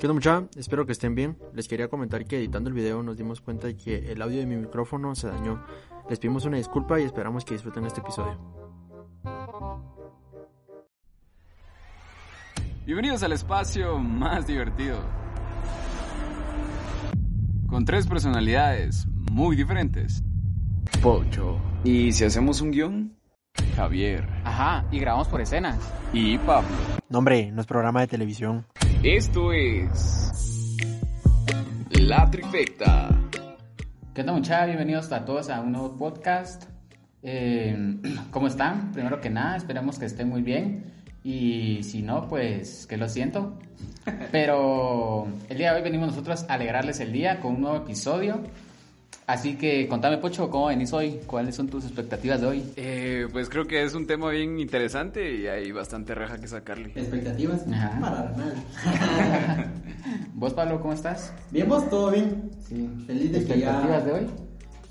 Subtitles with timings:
[0.00, 0.48] ¿Qué onda mucha?
[0.56, 1.36] Espero que estén bien.
[1.52, 4.46] Les quería comentar que editando el video nos dimos cuenta de que el audio de
[4.46, 5.62] mi micrófono se dañó.
[6.08, 8.38] Les pedimos una disculpa y esperamos que disfruten este episodio.
[12.86, 14.98] Bienvenidos al espacio más divertido.
[17.68, 20.24] Con tres personalidades muy diferentes.
[21.02, 21.60] Pocho.
[21.84, 23.19] ¿Y si hacemos un guion?
[23.80, 24.28] Javier.
[24.44, 25.78] Ajá, y grabamos por escenas.
[26.12, 26.68] Y Pablo.
[27.08, 28.66] No hombre, no es programa de televisión.
[29.02, 30.76] Esto es...
[31.92, 33.08] La Trifecta.
[34.14, 34.66] ¿Qué onda muchachos?
[34.66, 36.64] Bienvenidos a todos a un nuevo podcast.
[37.22, 37.96] Eh,
[38.30, 38.92] ¿Cómo están?
[38.92, 40.92] Primero que nada, esperemos que estén muy bien.
[41.24, 43.58] Y si no, pues que lo siento.
[44.30, 48.42] Pero el día de hoy venimos nosotros a alegrarles el día con un nuevo episodio.
[49.30, 51.20] Así que contame, Pocho, ¿cómo venís hoy?
[51.24, 52.64] ¿Cuáles son tus expectativas de hoy?
[52.74, 56.90] Eh, pues creo que es un tema bien interesante y hay bastante raja que sacarle.
[56.96, 57.64] ¿Expectativas?
[57.72, 58.00] Ajá.
[58.00, 58.54] Paranormal.
[60.34, 61.32] ¿Vos, Pablo, cómo estás?
[61.52, 62.50] Bien, vos, todo bien.
[62.66, 62.90] Sí.
[63.06, 64.04] Feliz de que ¿Expectativas ya.
[64.04, 64.26] de hoy?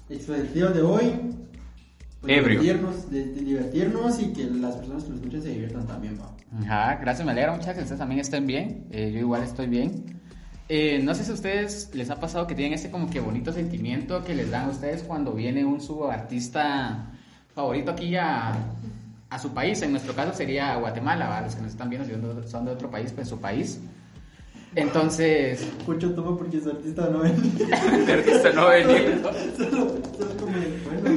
[0.10, 1.12] Expectativas de hoy.
[2.22, 2.62] pues, Ebrio.
[2.62, 6.34] Divertirnos, de, de divertirnos y que las personas que lo escuchen se diviertan también, va.
[6.64, 8.88] Ajá, gracias, me alegra mucho que ustedes también estén bien.
[8.92, 10.19] Eh, yo igual estoy bien.
[10.72, 13.52] Eh, no sé si a ustedes les ha pasado que tienen ese como que bonito
[13.52, 17.08] sentimiento que les dan a ustedes cuando viene un su artista
[17.56, 18.54] favorito aquí a,
[19.32, 19.82] a su país.
[19.82, 21.42] En nuestro caso sería Guatemala, ¿va?
[21.42, 22.14] los que nos están viendo si
[22.52, 23.80] son de- de otro país, pues su país.
[24.76, 27.34] Entonces, Cucho toma porque su artista no ven.
[28.08, 29.32] El artista no de, bueno,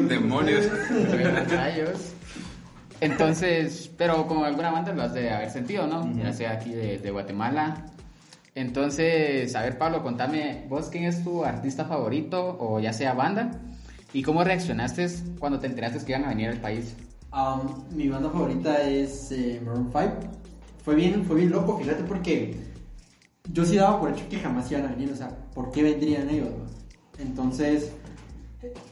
[0.08, 0.64] Demonios.
[1.50, 2.14] rayos.
[3.02, 6.10] Entonces, pero como alguna banda lo has de haber sentido, ¿no?
[6.16, 7.84] Ya sea aquí de, de Guatemala.
[8.54, 13.50] Entonces, a ver, Pablo, contame, vos quién es tu artista favorito o ya sea banda
[14.12, 15.06] y cómo reaccionaste
[15.38, 16.94] cuando te enteraste que iban a venir al país.
[17.32, 20.02] Um, mi banda favorita es eh, Maroon 5.
[20.84, 22.56] Fue bien, fue bien loco, fíjate, porque
[23.50, 26.28] yo sí daba por hecho que jamás iban a venir, o sea, ¿por qué vendrían
[26.28, 26.50] ellos?
[27.18, 27.92] Entonces,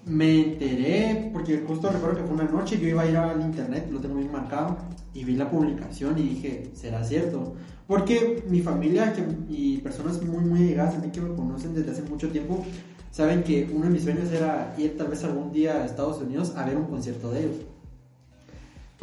[0.06, 3.88] me enteré, porque justo recuerdo que fue una noche, yo iba a ir al internet,
[3.90, 4.78] lo tengo bien marcado,
[5.12, 7.54] y vi la publicación y dije, ¿será cierto?
[7.90, 11.90] Porque mi familia que- y personas muy, muy llegadas a mí que me conocen desde
[11.90, 12.64] hace mucho tiempo,
[13.10, 16.52] saben que uno de mis sueños era ir tal vez algún día a Estados Unidos
[16.56, 17.56] a ver un concierto de ellos.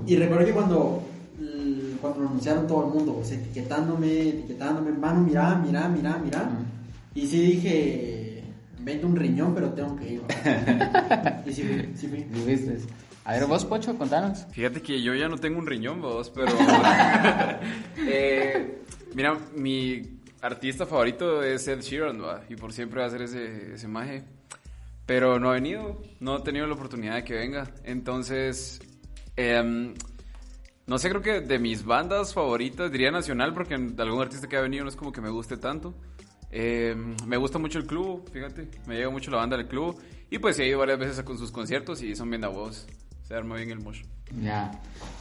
[0.05, 1.01] Y recuerdo que cuando,
[1.37, 6.17] l- cuando lo anunciaron todo el mundo, o sea, etiquetándome, etiquetándome, mano, mira, mira, mira,
[6.23, 6.49] mira.
[7.13, 8.43] Y sí dije,
[8.79, 10.21] vende un riñón, pero tengo que ir.
[10.21, 11.43] ¿va?".
[11.45, 12.19] y sí sí fui.
[12.19, 12.77] ¿Y viste?
[13.27, 14.47] A ver, vos, Pocho, contanos.
[14.51, 16.47] Fíjate que yo ya no tengo un riñón, vos, pero...
[18.09, 18.83] Eh,
[19.15, 20.01] mira, mi
[20.39, 22.43] artista favorito es Ed Sheeran, ¿va?
[22.47, 24.23] y por siempre va a ser ese, ese maje.
[25.05, 27.69] Pero no ha venido, no he tenido la oportunidad de que venga.
[27.83, 28.79] Entonces,
[29.35, 29.93] em,
[30.85, 34.55] no sé, creo que de mis bandas favoritas, diría Nacional, porque de algún artista que
[34.55, 35.93] ha venido no es como que me guste tanto.
[36.49, 40.01] Em, me gusta mucho el club, fíjate, me llega mucho la banda del club.
[40.29, 42.87] Y pues he ido varias veces con sus conciertos y son bien da huevos.
[43.27, 44.03] Se arma bien el mocho.
[44.41, 44.71] Ya.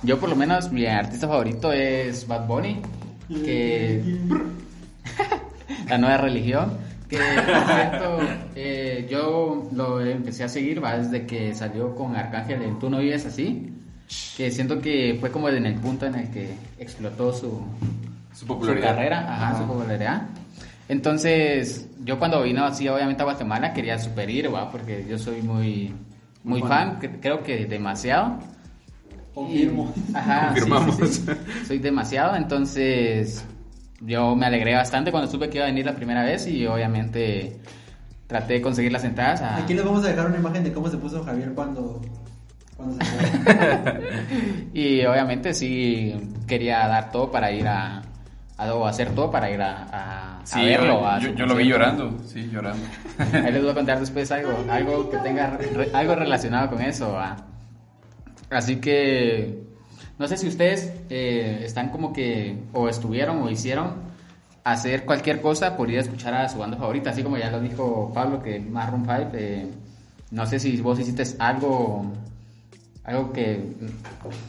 [0.02, 2.80] Yo, por lo menos, mi artista favorito es Bad Bunny,
[3.28, 4.00] que.
[5.88, 6.72] la nueva religión.
[7.08, 8.18] Que, por cierto,
[8.56, 10.98] eh, yo lo empecé a seguir ¿va?
[10.98, 13.72] desde que salió con Arcángel en Tú no vives así.
[14.36, 17.64] Que siento que fue como en el punto en el que explotó su,
[18.32, 18.94] Su su popularidad.
[18.94, 20.28] carrera, ajá, su popularidad.
[20.88, 24.70] Entonces, yo cuando vino así, obviamente a Guatemala, quería super ir, ¿va?
[24.70, 25.92] porque yo soy muy,
[26.46, 28.38] muy fan, cre- creo que demasiado.
[29.34, 29.92] Confirmo.
[30.10, 30.96] Y- Ajá, sí, Confirmamos.
[30.96, 31.30] sí, sí.
[31.66, 33.44] Soy demasiado, entonces
[34.00, 37.58] yo me alegré bastante cuando supe que iba a venir la primera vez y obviamente
[38.26, 39.42] traté de conseguir las entradas.
[39.42, 42.00] a- Aquí les vamos a dejar una imagen de cómo se puso Javier cuando,
[42.76, 44.00] cuando se fue.
[44.74, 46.14] Y obviamente sí
[46.46, 48.02] quería dar todo para ir a,
[48.58, 51.00] a- o hacer todo para ir a, a- a Sí, verlo.
[51.00, 52.84] yo, a yo- yo lo vi llorando, sí, llorando.
[53.32, 57.12] Ahí les voy a contar después algo, algo que tenga re- algo relacionado con eso.
[57.12, 57.36] ¿va?
[58.50, 59.62] Así que
[60.18, 64.06] no sé si ustedes eh, están como que o estuvieron o hicieron
[64.64, 67.60] hacer cualquier cosa por ir a escuchar a su banda favorita, así como ya lo
[67.60, 69.30] dijo Pablo que Maroon 5.
[69.34, 69.66] eh,
[70.30, 72.04] no sé si vos hiciste algo
[73.04, 73.74] algo que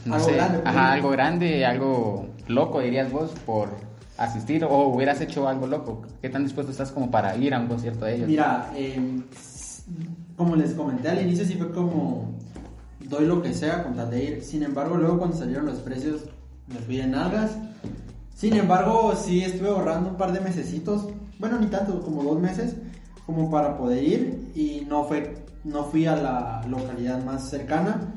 [0.04, 0.74] no Algo sé, grande, pues.
[0.74, 3.68] ajá, algo grande, algo loco dirías vos por
[4.18, 6.02] asistir o hubieras hecho algo loco?
[6.20, 8.28] ¿Qué tan dispuesto estás como para ir a un concierto de ellos?
[8.28, 9.22] Mira, eh,
[10.36, 12.34] como les comenté al inicio, sí fue como
[13.08, 14.42] doy lo que sea con tal de ir.
[14.42, 16.22] Sin embargo, luego cuando salieron los precios,
[16.66, 17.56] me fui de nalgas.
[18.34, 22.76] Sin embargo, sí estuve ahorrando un par de mesecitos, bueno, ni tanto, como dos meses,
[23.26, 28.14] como para poder ir y no fue, no fui a la localidad más cercana,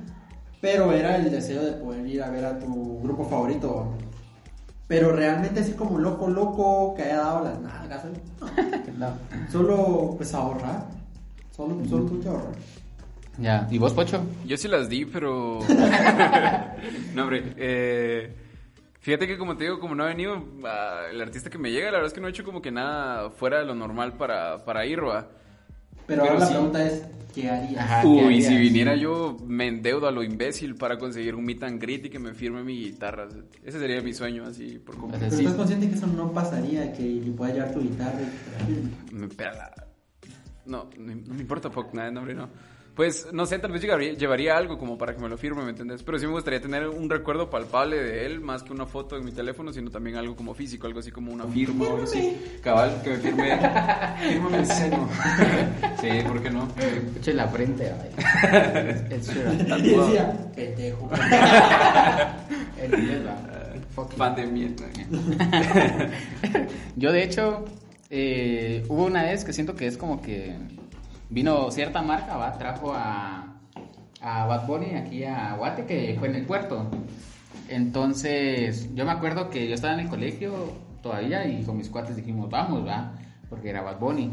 [0.62, 3.88] pero era el deseo de poder ir a ver a tu grupo favorito.
[4.92, 8.92] Pero realmente así como loco, loco, que haya dado las nalgas, ¿eh?
[8.98, 9.18] No.
[9.50, 10.86] solo pues ahorrar,
[11.56, 12.56] solo, solo que ahorrar.
[13.38, 14.22] Ya, ¿y vos, Pocho?
[14.46, 15.60] Yo sí las di, pero.
[17.16, 17.54] no, hombre.
[17.56, 18.36] Eh,
[19.00, 21.86] fíjate que, como te digo, como no ha venido ah, el artista que me llega,
[21.86, 24.66] la verdad es que no he hecho como que nada fuera de lo normal para,
[24.66, 25.30] para ir, ¿va?
[26.12, 27.04] Pero, Pero ahora la pregunta es,
[27.34, 27.86] ¿qué harías?
[27.86, 28.02] Ajá.
[28.02, 28.46] ¿qué Uy, harías?
[28.48, 32.10] si viniera yo, me endeudo a lo imbécil para conseguir un meet and greet y
[32.10, 33.30] que me firme mi guitarra.
[33.64, 35.28] Ese sería mi sueño, así, por completo.
[35.30, 38.60] Pero estás consciente que eso no pasaría, que le puedas llevar tu guitarra y te
[38.60, 38.90] la firme?
[39.14, 39.72] Me pela.
[40.66, 42.50] No, no, me importa poco, nada, no, hombre, no.
[42.96, 45.70] Pues, no sé, tal vez llegaría- llevaría algo como para que me lo firme, ¿me
[45.70, 46.04] entiendes?
[46.04, 49.24] Pero sí me gustaría tener un recuerdo palpable de él, más que una foto en
[49.24, 52.38] mi teléfono, sino también algo como físico, algo así como una firma o algo así.
[52.62, 53.60] Cabal, que me firme,
[54.30, 55.10] fírmame el seno.
[56.02, 56.68] sí, ¿por qué no?
[57.26, 57.92] En la frente.
[59.82, 61.10] Y decía, pendejo.
[62.82, 63.30] El.
[64.18, 64.86] Fan de mierda.
[66.96, 67.66] Yo, de hecho,
[68.10, 70.56] eh, hubo una vez que siento que es como que
[71.32, 73.56] vino cierta marca, va, trajo a,
[74.22, 76.86] a Bad Bunny aquí a Guate, que fue en el puerto.
[77.70, 80.54] Entonces, yo me acuerdo que yo estaba en el colegio
[81.02, 83.14] todavía y con mis cuates dijimos, vamos, va,
[83.50, 84.32] porque era Bad Bunny.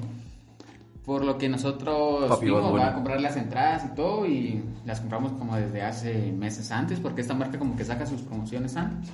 [1.06, 5.32] Por lo que nosotros Papi fuimos a comprar las entradas y todo y las compramos
[5.32, 9.08] como desde hace meses antes, porque esta marca como que saca sus promociones antes.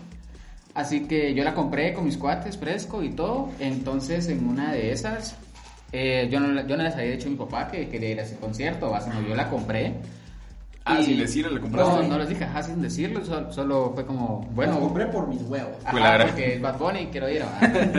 [0.74, 3.50] Así que yo la compré con mis cuates fresco y todo.
[3.60, 5.36] Entonces, en una de esas,
[5.96, 8.24] eh, yo, no, yo no les había dicho a mi papá que quería ir a
[8.24, 8.92] ese concierto,
[9.28, 9.94] yo la compré.
[10.84, 12.02] Ah, Y- sin decirle, ¿la compraste?
[12.02, 15.28] No, no les dije, ajá, sin decirlo, solo, solo fue como, Bueno, bueno, compré por
[15.28, 15.76] mis huevos.
[15.84, 16.26] Ajá, Claro.
[16.26, 17.42] porque es Bad Bunny, quiero ir.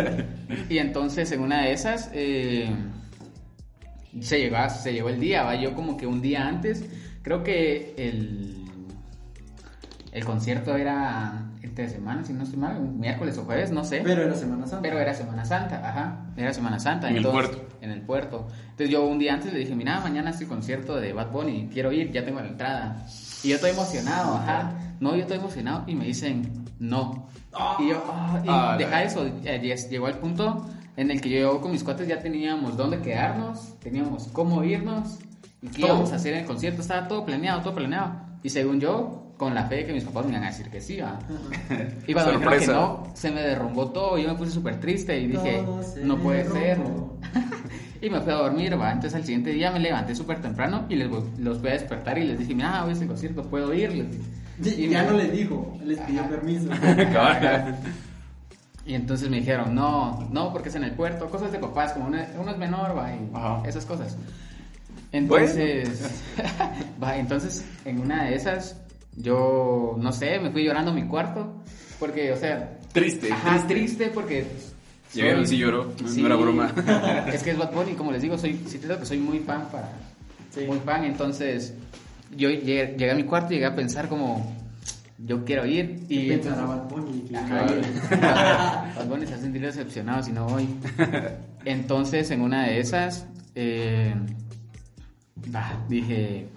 [0.70, 2.70] y entonces en una de esas eh,
[4.20, 5.56] se, llegó, se llegó el día, ¿va?
[5.56, 6.84] yo como que un día antes,
[7.24, 8.55] creo que el,
[10.16, 14.02] el concierto era entre semana, si no estoy mal, un miércoles o jueves, no sé.
[14.04, 14.82] Pero era Semana Santa.
[14.82, 16.26] Pero era Semana Santa, ajá.
[16.38, 17.10] Era Semana Santa.
[17.10, 17.76] En el entonces- puerto.
[17.82, 18.48] En el puerto.
[18.64, 21.70] Entonces yo un día antes le dije, mira, mañana es el concierto de Bad Bunny,
[21.72, 23.06] quiero ir, ya tengo la entrada.
[23.44, 24.72] Y yo estoy emocionado, ajá.
[25.00, 27.28] No, yo estoy emocionado y me dicen, no.
[27.80, 30.66] Y yo, ah, y Ah, deja eso, eh, lleg- llegó al punto
[30.98, 35.20] en el que yo con mis cuates ya teníamos dónde quedarnos, teníamos cómo irnos
[35.62, 35.92] y qué Todo.
[35.92, 38.14] íbamos a hacer en el concierto, estaba todo planeado, todo planeado.
[38.44, 40.80] Y según yo, con la fe de que mis papás me iban a decir que
[40.82, 41.20] sí, ¿va?
[42.08, 45.20] Y cuando me dijeron que no, se me derrumbó todo, yo me puse súper triste
[45.20, 45.64] y dije,
[46.04, 46.80] no puede ser.
[48.02, 48.92] y me fui a dormir, va.
[48.92, 52.24] Entonces al siguiente día me levanté súper temprano y les, los fui a despertar y
[52.26, 53.92] les dije, mira, hoy es el concierto, puedo ir.
[54.64, 56.70] Y Y ya me- no les dijo, les pidió permiso.
[57.14, 57.76] Cabal.
[58.86, 62.06] Y entonces me dijeron, no, no, porque es en el puerto, cosas de papás, como
[62.06, 63.64] uno, uno es menor, va, y Ajá.
[63.68, 64.16] esas cosas.
[65.12, 66.22] Entonces,
[67.04, 68.80] va, entonces en una de esas,
[69.18, 71.62] yo, no sé, me fui llorando a mi cuarto,
[72.00, 73.74] porque, o sea, Triste, ajá, triste.
[73.74, 74.46] triste porque...
[75.14, 76.74] Llegaron, sí lloró, no- no era broma.
[77.34, 79.68] Es que es Bad Bunny, como les digo, soy, sí creo que soy muy fan
[79.72, 79.92] para...
[80.68, 81.74] Muy fan, entonces
[82.36, 84.56] yo llegué, llegué a mi cuarto y llegué a pensar como,
[85.18, 86.30] yo quiero ir y...
[86.30, 88.94] Pensará entonces- Bad Bunny Ajá.
[88.98, 90.68] Bad Bunny se va a sentir decepcionado si no voy.
[91.66, 94.14] Entonces, en una de esas, eh,
[95.48, 96.48] bah, dije,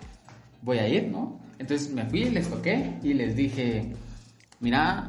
[0.63, 1.41] voy a ir, ¿no?
[1.59, 3.93] Entonces me fui, les toqué y les dije,
[4.61, 5.09] mira,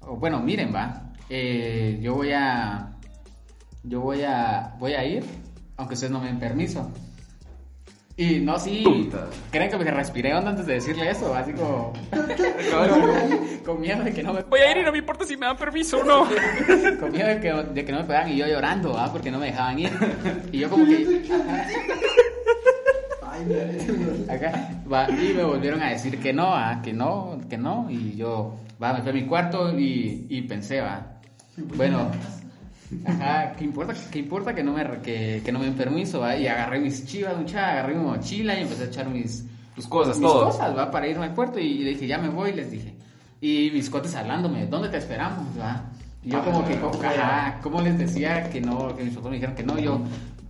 [0.00, 2.92] o bueno, miren, va, eh, yo voy a,
[3.82, 5.24] yo voy a, voy a ir,
[5.76, 6.90] aunque ustedes no me den permiso.
[8.14, 9.26] Y no, sí, Puta.
[9.50, 11.94] creen que me respiré antes de decirle eso, así como,
[13.64, 15.46] con miedo de que no me Voy a ir y no me importa si me
[15.46, 16.28] dan permiso o no.
[17.00, 19.10] con miedo de que, de que no me pegaran y yo llorando, ¿ah?
[19.10, 19.90] Porque no me dejaban ir.
[20.52, 21.22] Y yo como que...
[24.28, 26.80] Acá, va, y me volvieron a decir que no, ¿ah?
[26.82, 27.90] Que no, que no.
[27.90, 31.20] Y yo, va, me fui a mi cuarto y, y pensé, va.
[31.76, 32.10] Bueno,
[33.04, 36.36] ajá, ¿qué importa, qué importa que no me, que, que no me den permiso, va?
[36.36, 39.46] Y agarré mis chivas, mucha, agarré mi mochila y empecé a echar mis...
[39.74, 40.46] Tus cosas, mis todo.
[40.46, 41.58] cosas, va, para irme al puerto.
[41.58, 42.94] Y, le dije, ya me voy, les dije.
[43.40, 45.82] Y mis cotes hablándome, ¿dónde te esperamos, va?
[46.22, 48.94] Y yo como que, como, ajá, ¿cómo les decía que no?
[48.94, 50.00] Que mis papás me dijeron que no, yo,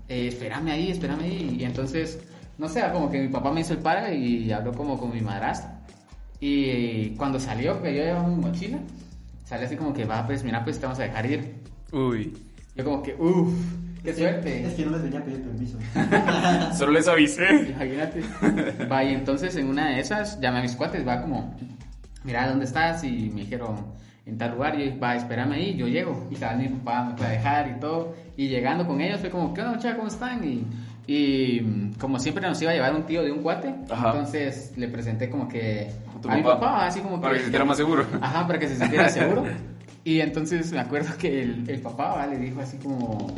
[0.09, 1.57] eh, espérame ahí, espérame ahí.
[1.61, 2.19] Y entonces,
[2.63, 5.21] no sé, como que mi papá me hizo el para y habló como con mi
[5.21, 5.81] madrastra.
[6.39, 8.79] Y cuando salió, que yo llevaba mi mochila,
[9.45, 11.57] salió así como que, va, pues, mira, pues, te vamos a dejar ir.
[11.91, 12.33] Uy.
[12.77, 13.53] Yo como que, uff,
[14.05, 14.73] qué Es suerte.
[14.77, 15.77] que no les venía a pedir permiso.
[16.79, 17.45] Solo les avisé.
[17.71, 18.23] Imagínate.
[18.91, 21.57] Va, y entonces en una de esas llamé a mis cuates, va como,
[22.23, 23.03] mira, ¿dónde estás?
[23.03, 23.75] Y me dijeron,
[24.25, 26.29] en tal lugar, y yo, va, espérame ahí, yo llego.
[26.31, 28.15] Y tal, mi papá me fue a dejar y todo.
[28.37, 29.97] Y llegando con ellos fue como, ¿qué onda, muchachos?
[29.97, 30.45] ¿Cómo están?
[30.45, 30.65] Y,
[31.07, 34.11] y mm, como siempre nos iba a llevar un tío de un cuate, Ajá.
[34.11, 35.91] entonces le presenté como que
[36.29, 36.87] A mi papá.
[36.87, 38.07] así como Para que se sintiera más seguro.
[38.21, 39.45] Ajá, para que se sintiera seguro.
[40.05, 42.27] Y entonces me acuerdo que el, el papá ¿va?
[42.27, 43.29] le dijo así como,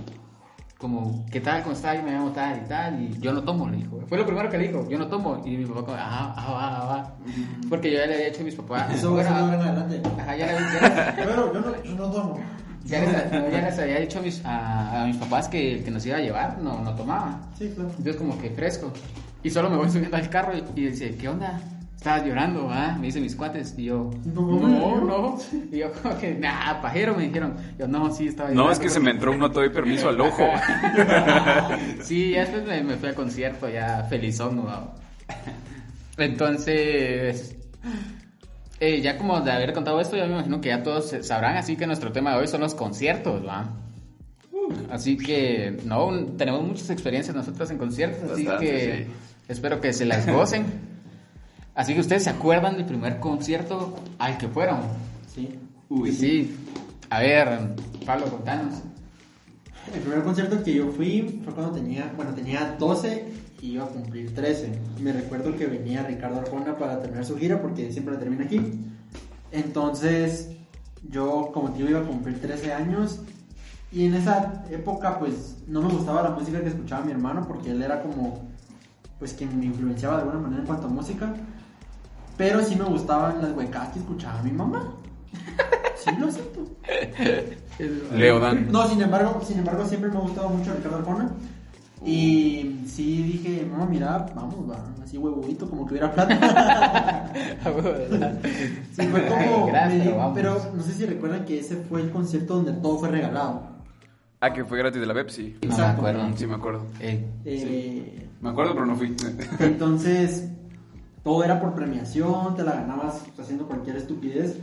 [0.78, 1.62] como, ¿qué tal?
[1.62, 1.94] ¿Cómo está?
[1.94, 3.02] Y me llamo tal y tal.
[3.02, 4.00] Y yo no tomo, le dijo.
[4.06, 5.42] Fue lo primero que le dijo, yo no tomo.
[5.44, 7.14] Y mi papá como, ajá, ajá, va, ajá, va.
[7.70, 8.94] Porque yo ya le había dicho a mis papás.
[8.94, 10.02] Eso adelante.
[10.20, 12.40] Ajá, ya le había Pero yo no, yo no tomo.
[12.84, 15.84] Ya les, no, ya les había dicho a mis, a, a mis papás que el
[15.84, 17.40] que nos iba a llevar no, no tomaba.
[17.58, 17.90] Sí, claro.
[17.90, 18.92] Entonces como que fresco.
[19.42, 21.60] Y solo me voy subiendo al carro y, y dice, ¿qué onda?
[21.96, 22.96] Estabas llorando, ¿ah?
[23.00, 23.74] Me dicen mis cuates.
[23.78, 25.00] Y yo, No, no, no.
[25.06, 25.38] no.
[25.72, 27.54] Y yo como que, nah, pajero, me dijeron.
[27.78, 28.72] Yo, no, sí, estaba No, llorando.
[28.72, 30.42] es que se me entró un no te doy permiso al ojo.
[32.02, 34.92] sí, ya después me, me fui al concierto, ya felizón, ¿no?
[36.18, 37.56] Entonces,
[38.80, 41.76] eh, ya como de haber contado esto, ya me imagino que ya todos sabrán, así
[41.76, 43.70] que nuestro tema de hoy son los conciertos, ¿va?
[44.90, 49.10] Así que, no, tenemos muchas experiencias nosotros en conciertos, así Bastante, que sí.
[49.48, 50.64] espero que se las gocen.
[51.74, 54.80] Así que ustedes se acuerdan del primer concierto al que fueron.
[55.26, 55.58] Sí.
[55.88, 56.56] Uy, sí.
[57.10, 57.74] A ver,
[58.06, 58.74] Pablo, contanos.
[59.92, 63.88] El primer concierto que yo fui fue cuando tenía, bueno, tenía 12 y iba a
[63.88, 64.72] cumplir 13.
[65.00, 68.60] Me recuerdo que venía Ricardo Arjona para terminar su gira porque siempre la termina aquí.
[69.52, 70.50] Entonces,
[71.08, 73.20] yo como tío iba a cumplir 13 años
[73.92, 77.70] y en esa época pues no me gustaba la música que escuchaba mi hermano porque
[77.70, 78.48] él era como
[79.18, 81.32] pues quien me influenciaba de alguna manera en cuanto a música.
[82.36, 84.94] Pero sí me gustaban las huecas que escuchaba mi mamá.
[85.96, 86.60] Sí, lo acepto.
[88.14, 88.70] Leo Dan.
[88.70, 91.30] No, sin embargo, sin embargo, siempre me ha gustado mucho Ricardo Arjona.
[92.06, 97.32] Y sí dije, mamá, mira, vamos, va, así huevudito, como que hubiera plata.
[98.92, 99.66] sí, fue como.
[99.66, 100.32] Gracias, me pero vamos.
[100.34, 103.62] pero no sé si recuerdan que ese fue el concierto donde todo fue regalado.
[104.40, 105.54] Ah, que fue gratis de la Pepsi.
[105.62, 106.00] No me Exacto.
[106.06, 106.36] acuerdo.
[106.36, 106.86] Sí, me acuerdo.
[107.00, 109.16] Eh, Eh, Me acuerdo, pero no fui.
[109.60, 110.48] Entonces,
[111.22, 114.58] todo era por premiación, te la ganabas haciendo cualquier estupidez.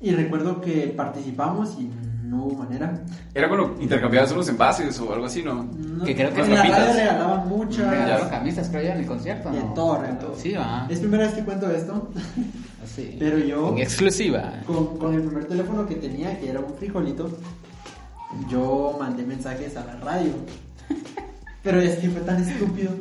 [0.00, 1.90] Y recuerdo que participamos y
[2.24, 3.02] no hubo manera.
[3.34, 5.62] Era cuando intercambiabas unos envases o algo así, ¿no?
[5.64, 7.88] No- Que creo que en la radio regalaban muchas.
[7.90, 9.74] regalaron camisas, creo yo, en el concierto, ¿no?
[9.74, 10.34] todo, de todo.
[10.36, 10.86] Sí, va.
[10.90, 12.08] Es primera vez que cuento esto,
[12.84, 13.16] Sí.
[13.18, 14.52] pero yo En exclusiva.
[14.66, 17.30] con, con el primer teléfono que tenía, que era un frijolito,
[18.50, 20.32] yo mandé mensajes a la radio.
[21.64, 22.92] Pero es que fue tan estúpido,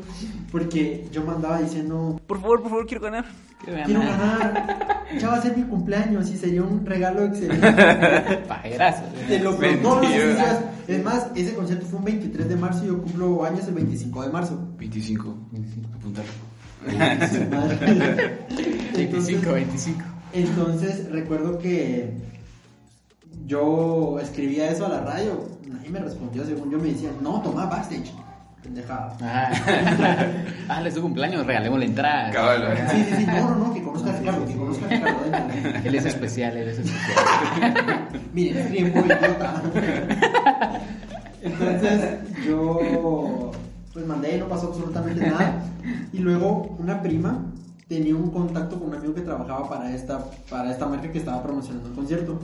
[0.49, 3.25] porque yo mandaba diciendo, Por favor, por favor, quiero ganar.
[3.85, 7.67] quiero ganar, ya va a ser mi cumpleaños y sería un regalo excelente.
[8.47, 9.03] Pajerazo.
[9.27, 10.01] Te lo prometo.
[10.87, 14.23] Es más, ese concierto fue un 23 de marzo y yo cumplo años el 25
[14.23, 14.59] de marzo.
[14.77, 15.37] 25.
[15.95, 16.25] Apuntar.
[17.51, 18.39] Madre.
[18.95, 20.01] 25, 25.
[20.33, 22.13] Entonces recuerdo que
[23.45, 27.65] yo escribía eso a la radio, nadie me respondió, según yo me decían, no, toma
[27.65, 28.11] backstage.
[28.63, 29.17] Pendejada.
[29.21, 32.31] Ah, es su cumpleaños, regalemos la entrada.
[32.31, 32.77] Cabal.
[32.89, 35.19] Sí, sí, sí, no, no, no, que conozca a Ricardo, que conozca a Ricardo.
[35.83, 38.07] Él es especial, él es especial.
[38.33, 39.61] Miren, es tiempo, idiota.
[41.41, 43.51] Entonces yo
[43.91, 45.61] pues mandé y no pasó absolutamente nada.
[46.13, 47.45] Y luego una prima
[47.89, 51.43] tenía un contacto con un amigo que trabajaba para esta, para esta marca que estaba
[51.43, 52.39] promocionando el concierto.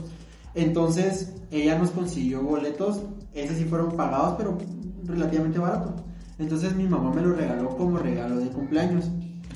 [0.54, 3.00] Entonces ella nos consiguió boletos,
[3.32, 4.58] esos sí fueron pagados, pero
[5.04, 5.94] relativamente barato.
[6.40, 9.10] Entonces mi mamá me lo regaló como regalo de cumpleaños.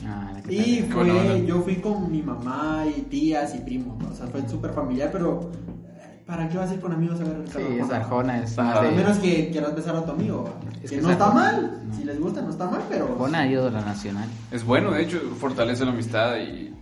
[0.07, 0.93] Ah, la Y tal.
[0.93, 4.11] Fue, yo fui con mi mamá y tías y primos, ¿no?
[4.11, 5.51] o sea, fue súper familiar, pero
[5.97, 8.43] eh, ¿para qué vas a ir con amigos a ver Sí, Ricardo es Arjona?
[8.43, 8.91] Es A de...
[8.93, 10.45] menos que quieras besar a tu amigo.
[10.83, 11.43] Es que que no es está Arjona.
[11.53, 11.95] mal, No.
[11.97, 13.07] si les gusta no está mal, pero...
[13.07, 14.29] Arjona, ídolo nacional.
[14.51, 16.75] Es bueno, de hecho, fortalece la amistad y.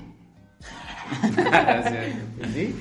[1.22, 1.22] Sí.
[2.54, 2.74] ¿Sí?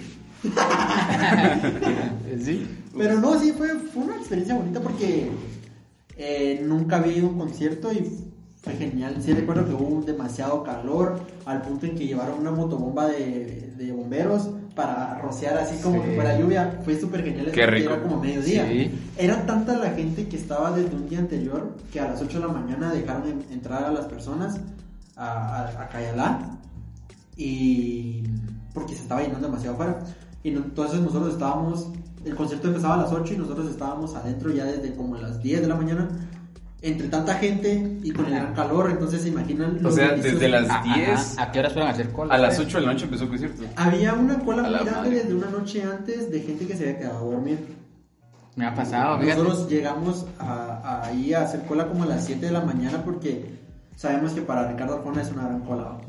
[2.44, 2.68] ¿Sí?
[2.98, 5.30] Pero no, sí, fue, fue una experiencia bonita porque
[6.24, 8.08] eh, nunca había ido a un concierto y
[8.62, 9.16] fue genial.
[9.22, 13.74] Sí recuerdo que hubo un demasiado calor al punto en que llevaron una motobomba de,
[13.75, 16.10] de bomberos para rociar así como Sí.
[16.10, 16.80] que fuera lluvia.
[16.86, 17.51] Fue súper genial.
[17.51, 17.94] Qué rico.
[17.94, 18.68] Era como mediodía.
[18.68, 18.92] Sí.
[19.18, 22.48] Era tanta la gente que estaba desde un día anterior que a las 8 de
[22.48, 24.60] la mañana dejaron en- entrar a las personas
[25.16, 26.58] a, a, a Cayalá
[27.36, 28.24] y
[28.74, 30.00] porque se estaba llenando demasiado afuera.
[30.44, 31.88] Y no- entonces nosotros estábamos,
[32.25, 35.62] el concierto empezaba a las 8 y nosotros estábamos adentro ya desde como las 10
[35.62, 36.10] de la mañana.
[36.84, 40.50] Entre tanta gente y con el gran calor, entonces se imaginan O los sea, desde
[40.50, 41.44] las Ah, 10 ajá.
[41.44, 42.34] ¿A qué horas fueron a hacer cola?
[42.34, 43.63] a las 8 de la noche empezó el concierto.
[43.75, 46.98] Había una cola A muy grande desde una noche antes de gente que se había
[46.98, 47.60] quedado a dormir.
[48.56, 49.44] Me ha pasado, fíjate.
[49.44, 50.46] Nosotros llegamos a,
[50.84, 53.46] a ahí a hacer cola como a las 7 de la mañana porque
[53.96, 55.84] sabemos que para Ricardo Arjona es una gran cola.
[55.84, 56.01] ¿va?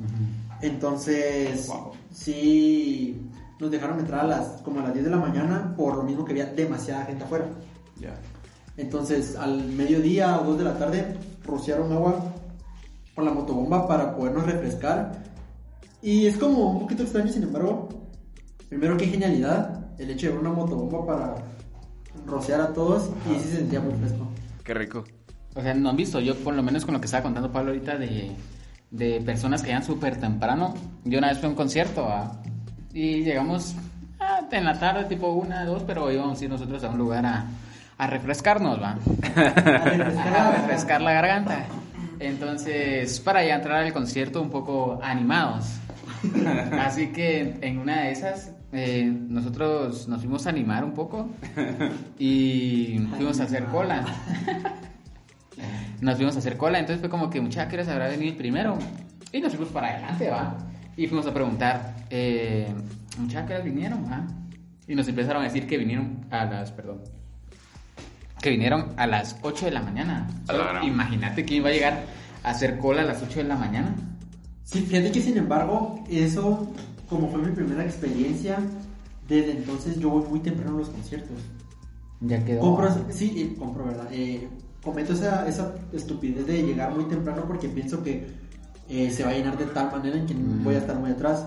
[0.62, 1.68] Entonces,
[2.14, 3.20] sí,
[3.62, 6.24] nos dejaron entrar a las, como a las 10 de la mañana por lo mismo
[6.24, 7.46] que había demasiada gente afuera.
[7.96, 8.12] Ya.
[8.76, 12.24] Entonces, al mediodía o 2 de la tarde, rociaron agua
[13.14, 15.12] con la motobomba para podernos refrescar.
[16.02, 17.88] Y es como un poquito extraño, sin embargo,
[18.68, 21.34] primero qué genialidad el hecho de una motobomba para
[22.26, 24.26] rociar a todos y sí se sentía muy fresco.
[24.64, 25.04] Qué rico.
[25.54, 27.70] O sea, no han visto, yo por lo menos con lo que estaba contando Pablo
[27.70, 28.32] ahorita de,
[28.90, 30.74] de personas que llegan súper temprano.
[31.04, 32.41] Yo una vez fui a un concierto ¿va?
[32.92, 33.74] Y llegamos
[34.20, 37.26] ah, en la tarde, tipo una, dos, pero íbamos a ir nosotros a un lugar
[37.26, 37.46] a,
[37.98, 38.96] a refrescarnos, ¿va?
[39.36, 41.64] a refrescar la garganta.
[42.18, 45.78] Entonces, para ya entrar al concierto un poco animados.
[46.80, 51.28] Así que en una de esas, eh, nosotros nos fuimos a animar un poco
[52.18, 54.04] y fuimos a hacer cola.
[56.00, 58.78] Nos fuimos a hacer cola, entonces fue como que muchachos, ¿qué habrá venido primero?
[59.32, 60.56] Y nos fuimos para adelante, ¿va?
[60.96, 62.66] Y fuimos a preguntar, eh,
[63.18, 64.04] muchachos, ¿qué horas vinieron?
[64.04, 64.26] ¿va?
[64.86, 67.00] Y nos empezaron a decir que vinieron a las, perdón,
[68.42, 70.28] que vinieron a las 8 de la mañana.
[70.82, 72.04] Imagínate quién iba a llegar
[72.42, 73.94] a hacer cola a las 8 de la mañana.
[74.64, 76.70] Sí, fíjate que sin embargo, eso,
[77.08, 78.58] como fue mi primera experiencia,
[79.26, 81.38] desde entonces yo voy muy temprano a los conciertos.
[82.20, 82.60] Ya quedó.
[82.60, 84.08] Compro, sí, eh, compro, ¿verdad?
[84.12, 84.48] Eh,
[84.82, 88.26] cometo esa, esa estupidez de llegar muy temprano porque pienso que
[88.88, 90.64] eh, se va a llenar de tal manera en que Mm.
[90.64, 91.46] voy a estar muy atrás.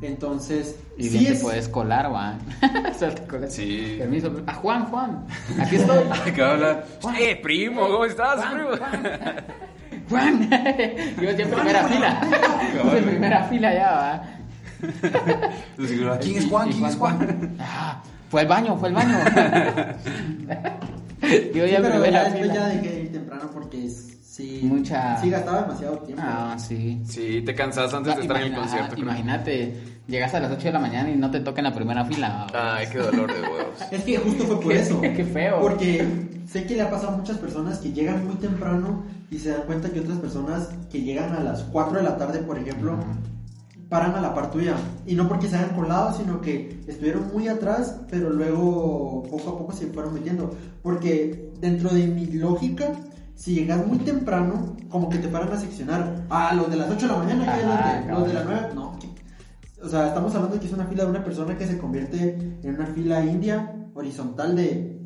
[0.00, 2.38] Entonces, Y sí bien te es- puedes colar, ¿va?
[2.90, 3.52] O sea, te colas.
[3.52, 3.96] Sí.
[3.98, 4.32] Permiso.
[4.46, 5.26] A Juan, Juan.
[5.60, 5.98] Aquí estoy.
[6.34, 6.84] ¿Qué habla?
[7.18, 7.82] ¡Eh, primo!
[7.88, 8.68] ¿Cómo estás, Juan, primo?
[8.76, 9.36] Juan.
[10.08, 10.50] Juan.
[11.20, 12.20] Yo estoy en primera fila.
[12.74, 14.22] Yo estoy en primera fila ya, ¿va?
[16.20, 16.70] ¿Quién es Juan?
[16.70, 17.56] ¿Quién es Juan?
[17.60, 19.18] Ah, fue al baño, fue al baño.
[21.54, 24.09] Yo sí, ya en pero ya después ya dejé de ir temprano porque es-
[24.40, 26.22] sí, Mucha- sí gastaba demasiado tiempo.
[26.24, 27.00] Ah, sí.
[27.06, 28.90] Sí, te cansas antes de estar en el concierto.
[28.94, 29.04] creo.
[29.04, 29.74] Imagínate,
[30.08, 32.46] llegas a las 8 de la mañana y no te toca en la primera fila.
[32.54, 33.66] Ay, qué dolor de huevos.
[33.90, 35.00] Es que justo fue por Qué- eso.
[35.00, 35.60] qué feo.
[35.60, 36.06] Porque
[36.46, 39.62] sé que le ha pasado a muchas personas que llegan muy temprano y se dan
[39.62, 42.96] cuenta que otras personas que llegan a las 4 de la tarde, por ejemplo,
[43.88, 44.74] paran a la par tuya.
[45.06, 49.58] Y no porque se hayan colado, sino que estuvieron muy atrás, pero luego poco a
[49.58, 50.50] poco se fueron metiendo.
[50.82, 52.92] Porque dentro de mi lógica,
[53.40, 56.24] si llegas muy temprano, como que te paran a seccionar.
[56.28, 58.12] Ah, los de las 8 de la mañana, Ajá, adelante.
[58.12, 58.60] Los de las cabrón.
[58.74, 58.98] 9, no.
[59.82, 62.36] O sea, estamos hablando de que es una fila de una persona que se convierte
[62.62, 65.00] en una fila india horizontal de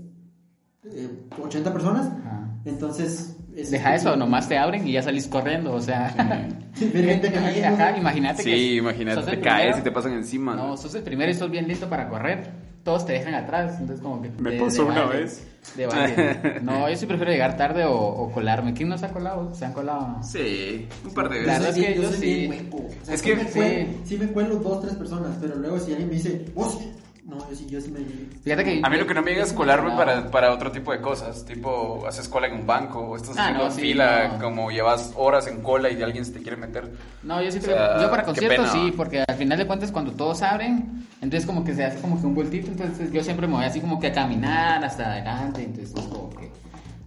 [0.90, 1.08] eh,
[1.40, 2.06] 80 personas.
[2.08, 2.48] Ajá.
[2.64, 6.06] Entonces, es- Deja eso, nomás te abren y ya salís corriendo, o sea.
[6.74, 8.56] Ajá, imagínate que.
[8.56, 9.78] Sí, imagínate, te caes primero.
[9.78, 10.56] y te pasan encima.
[10.56, 12.63] No, sos el primero y sos bien listo para correr.
[12.84, 14.28] Todos te dejan atrás, entonces como que...
[14.38, 15.46] Me de- pasó de una valle, vez.
[15.76, 16.60] De valle.
[16.62, 18.74] No, yo sí prefiero llegar tarde o, o colarme.
[18.74, 19.54] ¿Quién no se ha colado?
[19.54, 20.22] ¿Se han colado?
[20.22, 21.76] Sí, un par de La veces.
[21.76, 22.70] verdad es que yo sí.
[23.00, 23.52] O sea, Es que- me sí.
[23.58, 26.78] cuelo, sí me cuelo dos, tres personas, pero luego si alguien me dice, vos,
[27.26, 28.00] no, yo sí, yo sí me...
[28.42, 28.80] Fíjate que...
[28.84, 29.96] A mí lo que no me digas es colarme no.
[29.96, 31.44] para, para otro tipo de cosas.
[31.46, 34.44] Tipo, haces cola en un banco o estás Ah, haciendo no, sí, fila, no.
[34.44, 36.90] como llevas horas en cola y alguien se te quiere meter.
[37.22, 40.12] No, yo sí O sea, yo para conciertos sí, porque al final de cuentas cuando
[40.12, 43.54] todos abren, entonces como que se hace como que un vueltito, entonces yo siempre me
[43.54, 46.50] voy así como que a caminar hasta adelante, entonces es como que...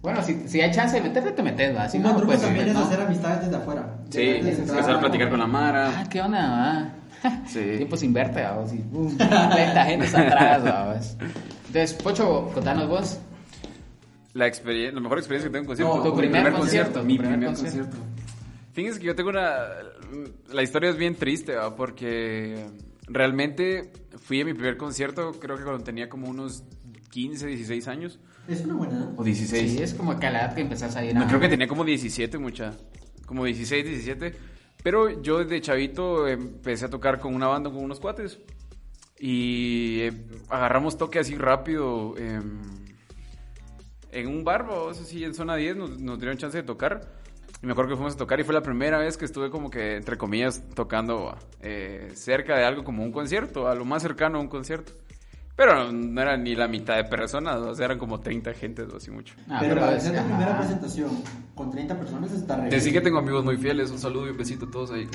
[0.02, 1.88] Bueno, si, si hay chance de meterte, te metes, ¿va?
[1.88, 2.40] Si Un no, truco pues...
[2.40, 2.80] también es no.
[2.84, 3.94] hacer amistades desde afuera.
[4.10, 5.92] Sí, empezar a la- platicar con la Mara.
[6.00, 6.88] Ah, ¿qué onda, va?
[7.48, 7.60] Sí.
[7.76, 8.72] Tiempo sin verte, vamos.
[8.72, 11.16] Y, boom, la gente está atrás, vamos.
[11.66, 13.18] Entonces, Pocho, contanos vos.
[14.34, 15.96] La, experiencia, la mejor experiencia que tengo en concierto.
[15.96, 17.90] No, tu Mi primer concierto, Mi tu primer primer concierto.
[17.90, 18.18] concierto.
[18.72, 19.56] Fíjense que yo tengo una...
[20.52, 21.74] La historia es bien triste, ¿va?
[21.74, 22.66] Porque
[23.08, 26.62] realmente fui a mi primer concierto, creo que cuando tenía como unos
[27.10, 28.20] 15, 16 años.
[28.46, 29.08] Es una buena edad.
[29.16, 29.72] O 16.
[29.72, 31.20] Sí, es como que a la edad que empezás a ir a...
[31.20, 32.74] No, creo que tenía como 17, mucha.
[33.26, 34.34] Como 16, 17.
[34.88, 38.38] Pero yo desde chavito empecé a tocar con una banda con unos cuates.
[39.18, 40.12] Y eh,
[40.48, 42.16] agarramos toque así rápido.
[42.16, 42.58] em,
[44.10, 47.02] en un bar, o así en zona 10, nos, nos dieron chance de tocar.
[47.62, 49.68] Y me acuerdo que fuimos a tocar y fue la primera vez que estuve como
[49.68, 54.38] que, entre comillas, tocando eh, cerca de algo como un concierto, a lo más cercano
[54.38, 54.94] a un concierto.
[55.58, 58.96] Pero no era ni la mitad de personas, o sea, eran como 30 gentes o
[58.98, 59.34] así mucho.
[59.48, 60.26] Ah, pero para hacer tu ajá.
[60.28, 61.10] primera presentación
[61.56, 62.94] con 30 personas está re Decí bien.
[62.94, 65.08] que tengo amigos muy fieles, un saludo y un besito a todos ahí.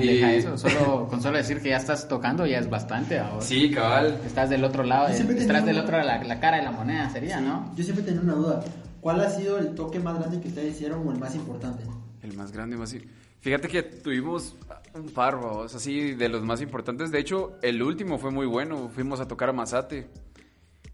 [0.00, 3.40] Y- Deja eso, solo, con solo decir que ya estás tocando ya es bastante ahora.
[3.40, 4.18] Sí, cabal.
[4.26, 7.72] Estás del otro lado, estás del otro la, la cara de la moneda, sería, ¿no?
[7.76, 8.64] Yo siempre tenía una duda.
[9.00, 11.84] ¿Cuál ha sido el toque más grande que ustedes hicieron o el más importante?
[12.20, 12.96] El más grande, más...
[13.42, 14.56] Fíjate que tuvimos
[14.94, 17.10] un par, así, de los más importantes.
[17.10, 18.88] De hecho, el último fue muy bueno.
[18.94, 20.08] Fuimos a tocar a Mazate.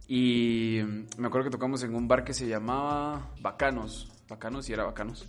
[0.08, 0.80] Y
[1.18, 4.10] me acuerdo que tocamos en un bar que se llamaba Bacanos.
[4.28, 5.28] Bacanos, y era Bacanos.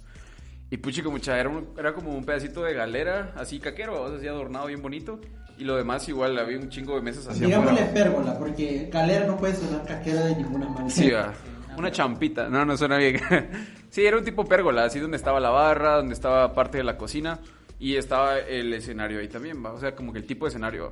[0.70, 4.68] Y puchico, mucha, era, un- era como un pedacito de galera, así caquero, así adornado
[4.68, 5.20] bien bonito.
[5.58, 9.38] Y lo demás igual, había un chingo de mesas así Digámosle pérgola, porque calera no
[9.38, 10.90] puede sonar caquera de ninguna manera.
[10.90, 11.34] Sí, va.
[11.78, 12.48] Una champita.
[12.50, 13.20] No, no suena bien.
[13.90, 16.98] sí, era un tipo pérgola, así donde estaba la barra, donde estaba parte de la
[16.98, 17.40] cocina
[17.82, 19.74] y estaba el escenario ahí también, va.
[19.74, 20.86] O sea, como que el tipo de escenario.
[20.86, 20.91] va.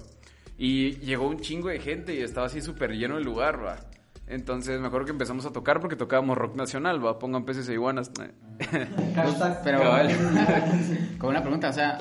[0.57, 3.77] Y llegó un chingo de gente y estaba así súper lleno el lugar, va.
[4.25, 7.19] Entonces me acuerdo que empezamos a tocar porque tocábamos rock nacional, va.
[7.19, 8.11] Pongan peces e iguanas.
[9.63, 9.81] Pero,
[11.19, 11.99] con una pregunta, o sea,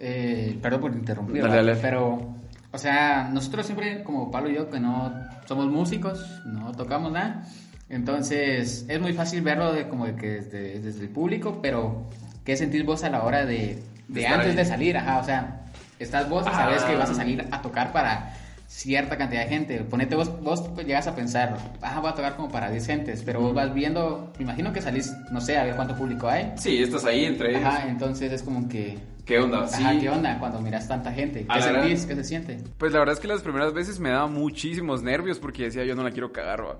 [0.00, 1.76] eh, perdón por interrumpir, Dale, dale.
[1.76, 2.34] pero,
[2.72, 7.46] o sea, nosotros siempre, como Pablo y yo, que no somos músicos, no tocamos nada,
[7.88, 12.08] entonces es muy fácil verlo de, como de que desde, desde el público, pero
[12.44, 14.56] ¿qué sentís vos a la hora de, de estar antes ahí.
[14.56, 14.96] de salir?
[14.96, 15.60] Ajá, o sea,
[15.98, 16.88] estás vos y sabes Ah.
[16.88, 18.34] que vas a salir a tocar para
[18.68, 19.78] cierta cantidad de gente.
[19.84, 23.22] Ponete vos, vos pues, llegas a pensar, ah, voy a tocar como para 10 gentes,
[23.24, 26.52] pero vos vas viendo, me imagino que salís, no sé, a ver cuánto público hay.
[26.56, 27.62] Sí, estás ahí entre ellos.
[27.64, 28.98] Ajá, entonces es como que...
[29.24, 29.66] ¿Qué onda?
[29.66, 29.82] Sí.
[29.82, 31.46] Ajá, ¿qué onda cuando miras tanta gente?
[31.52, 32.06] ¿Qué sentís?
[32.06, 32.58] ¿Qué se siente?
[32.78, 35.96] Pues la verdad es que las primeras veces me daba muchísimos nervios porque decía yo
[35.96, 36.76] no la quiero cagar, va.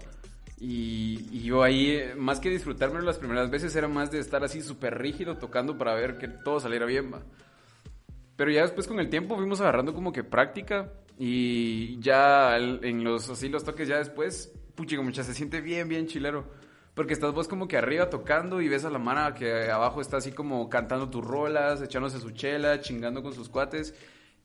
[0.58, 4.98] Y, yo ahí, más que disfrutármelo las primeras veces, era más de estar así súper
[4.98, 7.22] rígido tocando para ver que todo saliera bien, va.
[8.36, 13.30] Pero ya después con el tiempo fuimos agarrando como que práctica y ya en los,
[13.30, 16.44] así los toques ya después, puchico, mucha, se siente bien, bien chilero.
[16.94, 20.16] Porque estás vos como que arriba tocando y ves a la mara que abajo está
[20.16, 23.94] así como cantando tus rolas, echándose su chela, chingando con sus cuates.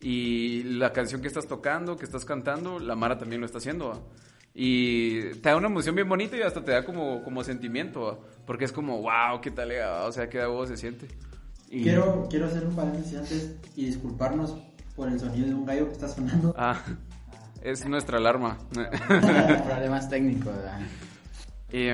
[0.01, 4.09] Y la canción que estás tocando, que estás cantando, la Mara también lo está haciendo.
[4.53, 8.17] Y te da una emoción bien bonita y hasta te da como, como sentimiento, ¿va?
[8.45, 10.05] porque es como, wow, qué tal, ¿va?
[10.05, 11.07] o sea, qué huevo se siente.
[11.69, 14.57] Y- Quiero, quiero hacer un paréntesis antes y disculparnos
[14.95, 16.53] por el sonido de un gallo que está sonando.
[16.57, 16.81] Ah,
[17.63, 18.57] es nuestra alarma.
[19.07, 20.53] Problemas técnicos.
[20.53, 20.79] ¿verdad?
[21.71, 21.87] y,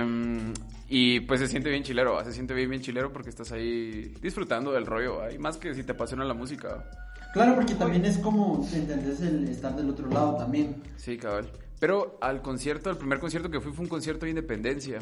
[0.90, 2.26] y, pues se siente bien chilero, ¿va?
[2.26, 5.32] se siente bien, bien chilero porque estás ahí disfrutando del rollo, ¿va?
[5.32, 6.90] y más que si te apasiona la música.
[7.34, 9.22] Claro, porque también es como, ¿entendés?
[9.22, 10.82] El estar del otro lado también.
[10.96, 11.48] Sí, cabal.
[11.80, 15.00] Pero al concierto, el primer concierto que fui fue un concierto de independencia,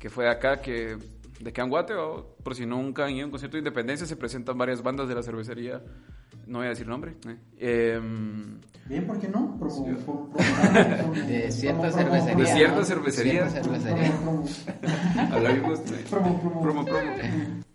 [0.00, 0.96] que fue de acá, que
[1.40, 4.56] de Canguate, o por si nunca han ido a un concierto de independencia, se presentan
[4.56, 5.82] varias bandas de la cervecería,
[6.46, 7.16] no voy a decir nombre.
[7.58, 7.94] eh.
[7.96, 9.56] Em, Bien, ¿por qué no?
[9.58, 9.82] Promo, Sí.
[10.06, 12.36] promo- promo- De cierta cervecería.
[12.36, 12.84] De cierta ¿no?
[12.84, 13.46] cervecería.
[16.10, 16.84] Promo, promo.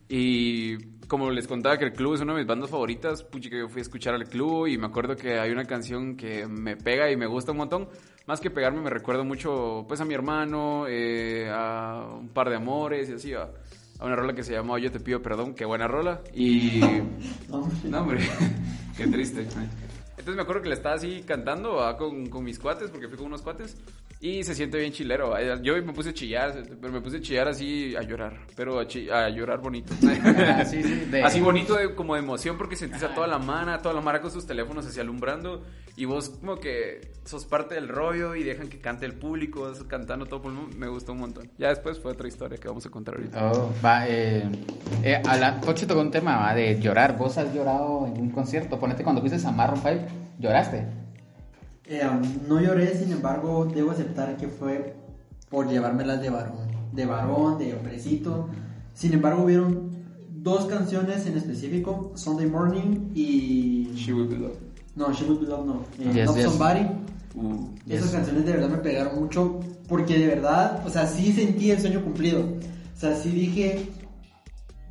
[0.07, 0.77] Y
[1.07, 3.69] como les contaba que el club es una de mis bandas favoritas, puchi que yo
[3.69, 7.11] fui a escuchar al club y me acuerdo que hay una canción que me pega
[7.11, 7.89] y me gusta un montón.
[8.27, 12.55] Más que pegarme me recuerdo mucho pues a mi hermano, eh, a un par de
[12.55, 13.49] amores y así, a,
[13.99, 16.21] a una rola que se llamaba Yo te pido perdón, qué buena rola.
[16.33, 16.81] Y...
[17.49, 18.21] No, hombre,
[18.97, 19.41] qué triste.
[19.41, 21.97] Entonces me acuerdo que le estaba así cantando ¿va?
[21.97, 23.75] con, con mis cuates, porque fui con unos cuates,
[24.23, 25.33] y se siente bien chilero.
[25.63, 28.83] Yo me puse a chillar, pero me puse a chillar así a llorar, pero a,
[28.83, 29.93] a llorar bonito.
[30.03, 33.39] Ah, sí, sí, de- Así bonito de- como de emoción porque sentís a toda la
[33.39, 35.63] mana, toda la mara con sus teléfonos así alumbrando,
[35.95, 39.83] y vos como que sos parte del rollo y dejan que cante el público, vas
[39.85, 41.49] cantando todo pulmón, me gustó un montón.
[41.57, 43.51] Ya después fue otra historia que vamos a contar ahorita.
[43.51, 44.43] Oh, va, eh,
[45.03, 47.17] eh, habla- Pocho tocó un tema va, de llorar.
[47.17, 48.79] ¿Vos has llorado en un concierto?
[48.79, 49.99] Ponete cuando fuiste a Marron 5,
[50.39, 50.85] ¿lloraste?
[51.91, 54.95] Eh, um, no lloré, sin embargo, debo aceptar que fue
[55.49, 56.71] por llevármelas de varón.
[56.93, 58.47] De varón, de hombrecito.
[58.93, 59.89] Sin embargo, hubieron
[60.29, 63.91] dos canciones en específico, Sunday Morning y...
[63.93, 64.59] She Will Be Loved.
[64.95, 65.81] No, She Will Be Loved no.
[65.99, 66.45] Eh, Yes, Love yes.
[66.45, 66.79] Somebody.
[67.35, 68.11] Uh, Esas Yes.
[68.11, 72.01] canciones de verdad me pegaron mucho porque de verdad, o sea, sí sentí el sueño
[72.05, 72.39] cumplido.
[72.39, 73.89] O sea, sí dije,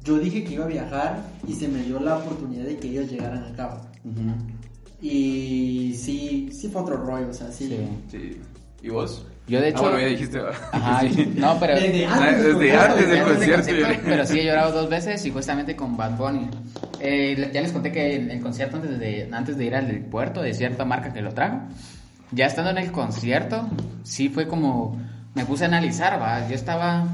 [0.05, 3.11] yo dije que iba a viajar y se me dio la oportunidad de que ellos
[3.11, 3.81] llegaran acá.
[5.01, 7.69] Y sí, sí fue otro rollo, o sea, sí.
[8.09, 8.19] Sí.
[8.19, 8.41] sí.
[8.83, 9.25] ¿Y vos?
[9.47, 9.79] Yo de hecho...
[9.79, 10.41] Ah, bueno, ya dijiste.
[10.73, 11.03] Ajá,
[11.37, 11.75] no, pero...
[11.75, 15.31] Desde Ah, antes, desde del antes del concierto, pero sí he llorado dos veces y
[15.31, 16.49] justamente con Bad Bunny.
[17.01, 20.41] Eh, ya les conté que en el concierto antes de, antes de ir al puerto
[20.43, 21.63] de cierta marca que lo trajo,
[22.31, 23.69] ya estando en el concierto,
[24.05, 25.01] sí fue como,
[25.35, 27.09] me puse a analizar, va, yo estaba,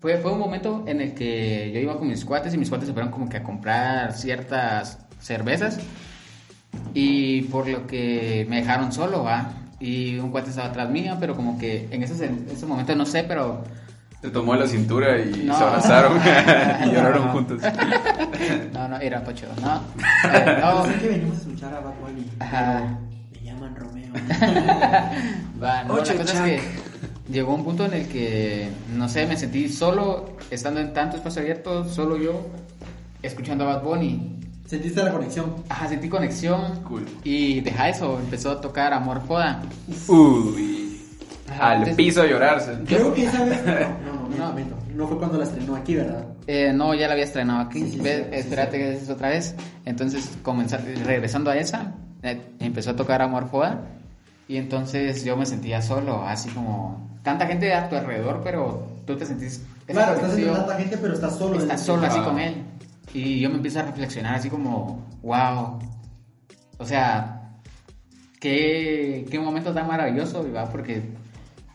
[0.00, 2.88] fue, fue un momento en el que yo iba con mis cuates y mis cuates
[2.88, 5.78] se fueron como que a comprar ciertas cervezas
[6.94, 11.34] y por lo que me dejaron solo, va, y un cuate estaba atrás mía, pero
[11.36, 13.62] como que en ese, en ese momento no sé, pero...
[14.20, 15.56] Te tomó la cintura y No.
[15.56, 16.18] se abrazaron
[16.86, 17.32] y lloraron No.
[17.32, 17.62] juntos.
[18.74, 19.80] No, no, era Pocho, no.
[20.32, 22.98] Eh, no, sé que venimos a escuchar a Bad Bunny, Ajá.
[23.32, 24.12] pero me llaman Romeo.
[25.62, 26.68] va, no, Ocho, la cosa es que
[27.32, 31.40] llegó un punto en el que, no sé, me sentí solo, estando en tanto espacio
[31.40, 32.46] abierto, solo yo,
[33.22, 34.39] escuchando a Bad Bunny.
[34.70, 35.52] ¿Sentiste la conexión?
[35.68, 36.80] Ajá, sentí conexión.
[36.84, 37.04] Cool.
[37.24, 39.60] Y deja eso, empezó a tocar Amor Joda.
[40.06, 41.00] Uy.
[41.50, 42.78] Ajá, al entonces- piso a llorarse.
[42.86, 43.60] Creo que esa vez.
[43.66, 46.24] No, no, no, no, no fue cuando la estrenó aquí, ¿verdad?
[46.46, 47.80] Eh, no, ya la había estrenado aquí.
[47.80, 49.56] Sí, sí, Ve, sí, espérate que es otra vez.
[49.84, 53.80] Entonces, comenzar, regresando a esa, eh, empezó a tocar Amor Foda.
[54.46, 59.16] Y entonces yo me sentía solo, así como tanta gente a tu alrededor, pero tú
[59.16, 59.62] te sentís.
[59.86, 60.56] Claro, estás conexión.
[60.56, 61.58] tanta gente, pero estás solo.
[61.58, 62.24] Estás en- solo así Ah.
[62.24, 62.54] con él.
[63.12, 65.78] Y yo me empiezo a reflexionar así como, wow.
[66.78, 67.50] O sea,
[68.40, 70.70] qué, qué momento tan maravilloso, ¿va?
[70.70, 71.02] Porque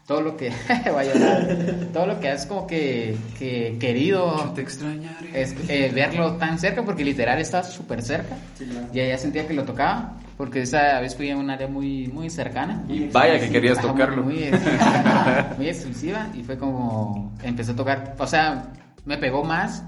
[0.08, 0.52] todo lo que...
[0.92, 1.58] voy a llorar.
[1.92, 5.42] todo lo que has como que, que querido Te extrañaré.
[5.42, 8.38] es, eh, verlo tan cerca, porque literal estaba súper cerca.
[8.58, 8.88] Sí, claro.
[8.94, 12.30] Y allá sentía que lo tocaba, porque esa vez fui a un área muy, muy
[12.30, 12.84] cercana.
[12.88, 14.24] Y vaya que querías tocarlo.
[14.24, 18.72] Muy, exclusiva, muy exclusiva y fue como empezó a tocar, o sea,
[19.06, 19.84] me pegó más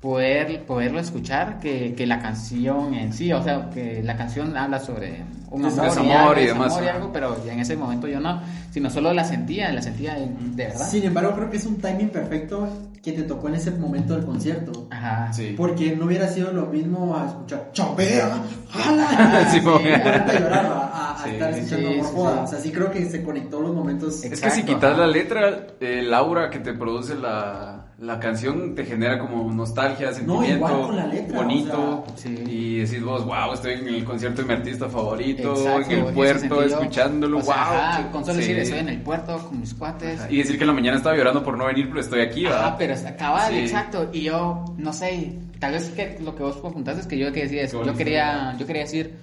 [0.00, 4.78] poder poderlo escuchar que, que la canción en sí, o sea, que la canción habla
[4.78, 7.76] sobre un amor, Desamor y, y algo, demás, desamor y algo, pero ya en ese
[7.76, 10.88] momento yo no, sino solo la sentía, la sentía de de verdad.
[10.88, 12.68] Sin embargo, creo que es un timing perfecto
[13.02, 14.86] que te tocó en ese momento del concierto.
[14.90, 15.32] Ajá.
[15.32, 15.54] Sí.
[15.56, 18.42] Porque no hubiera sido lo mismo a escuchar ¡Chopea!
[18.70, 19.48] ¡Jala!
[19.50, 22.14] Sí, Y ponerte a llorar, a, a Sí, estar sí, escuchando sí, sí, sí.
[22.16, 24.22] O sea, sí creo que se conectó los momentos.
[24.24, 25.00] Es que si quitas ajá.
[25.00, 30.92] la letra, el aura que te produce la, la canción te genera como nostalgia, sentimiento,
[30.92, 32.04] la letra, bonito.
[32.06, 32.44] o sea, sí.
[32.46, 36.14] Y decís vos, wow, estoy en el concierto de mi artista favorito, Exacto, en el
[36.14, 37.64] puerto, escuchándolo, O sea, wow.
[37.64, 38.40] ajá, con solo Sí.
[38.46, 40.20] decir estoy en el puerto con mis cuates.
[40.30, 42.62] Y decir que en la mañana estaba llorando por no venir, pero estoy aquí, ¿verdad?
[42.66, 43.58] Ah, pero está cabal, Sí.
[43.58, 44.08] exacto.
[44.12, 47.42] Y yo, no sé, tal vez que lo que vos apuntaste es que yo que
[47.42, 47.84] decía eso.
[47.84, 49.18] Yo quería, yo quería decir,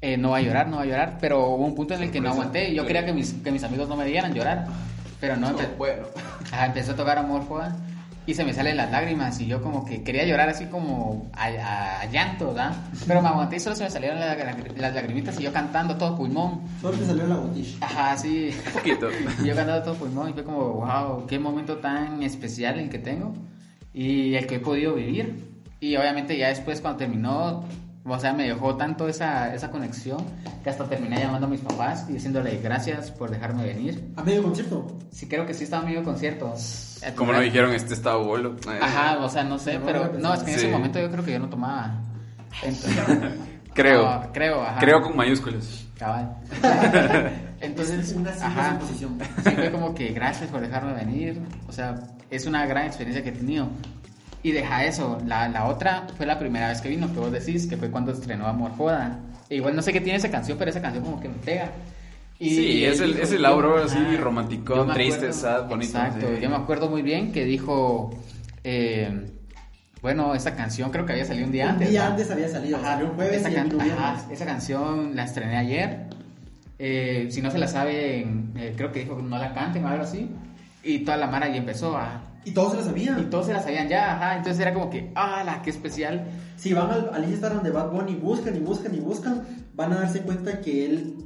[0.00, 2.10] eh, no va a llorar, no va a llorar, pero hubo un punto en el
[2.10, 2.74] que no aguanté.
[2.74, 4.66] Yo quería que mis, que mis amigos no me dieran llorar,
[5.20, 6.02] pero no, empe- bueno.
[6.50, 7.76] Ajá, empezó a tocar Amor Foda
[8.26, 11.46] y se me salen las lágrimas y yo como que quería llorar así como a,
[11.46, 12.72] a- a llanto, ¿verdad?
[13.06, 14.36] Pero me aguanté y solo se me salieron las,
[14.76, 16.60] las lagrimitas y yo cantando todo pulmón.
[16.80, 17.76] Solo te salió la botella.
[17.80, 18.50] Ajá, sí.
[18.66, 19.08] Un poquito.
[19.42, 22.98] Y yo cantando todo pulmón y fue como, wow, qué momento tan especial el que
[22.98, 23.34] tengo
[23.92, 25.48] y el que he podido vivir.
[25.80, 27.64] Y obviamente ya después cuando terminó,
[28.04, 30.18] o sea, me dejó tanto esa, esa conexión
[30.64, 34.12] que hasta terminé llamando a mis papás y diciéndole gracias por dejarme venir.
[34.16, 34.98] A medio concierto.
[35.10, 36.54] Sí, creo que sí estaba en medio concierto.
[37.14, 38.56] Como no dijeron, este está bolo.
[38.80, 40.64] Ajá, o sea, no sé, No, pero no, es que en sí.
[40.66, 42.00] ese momento yo creo que yo no tomaba.
[42.62, 42.96] Entonces,
[43.74, 44.02] Creo.
[44.02, 44.80] no, creo, ajá.
[44.80, 45.86] Creo con mayúsculas.
[45.96, 46.36] Cabal.
[47.60, 48.78] Entonces, Es una simple ajá,
[49.44, 51.40] sí fue como que gracias por dejarme venir.
[51.68, 51.94] O sea,
[52.30, 53.68] es una gran experiencia que he tenido.
[54.42, 57.66] Y deja eso, la, la otra fue la primera vez que vino, que vos decís,
[57.66, 59.18] que fue cuando estrenó Amor Joda.
[59.50, 61.70] E igual no sé qué tiene esa canción, pero esa canción como que me pega.
[62.38, 65.68] Y Sí, es él el- dijo- es el aura así, Yo me triste, acuerdo- sad,
[65.68, 66.40] bonito, Exacto, sí.
[66.40, 68.10] yo me acuerdo muy bien que dijo,
[68.64, 69.30] eh,
[70.00, 71.90] bueno, esta canción creo que había salido un día Un antes.
[71.90, 72.10] día ¿no?
[72.12, 72.78] antes había salido.
[72.78, 76.06] Ajá, Salió un jueves esa, y can- ajá, esa canción la estrené ayer.
[76.78, 79.88] Eh, si no se la saben, eh, creo que dijo que no la canten o
[79.88, 80.30] algo así.
[80.82, 82.22] Y toda la mara ya empezó a...
[82.44, 83.20] Y todos se lo sabían.
[83.20, 84.36] Y todos se la sabían ya, ajá.
[84.36, 86.26] Entonces era como que, ¡ah, qué especial!
[86.56, 90.00] Si van al, al Instagram de Bad Bunny, buscan y buscan y buscan, van a
[90.00, 91.16] darse cuenta que él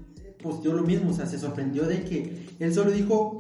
[0.42, 1.11] posteó lo mismo.
[1.11, 3.38] O sea, se sorprendió de que él solo dijo,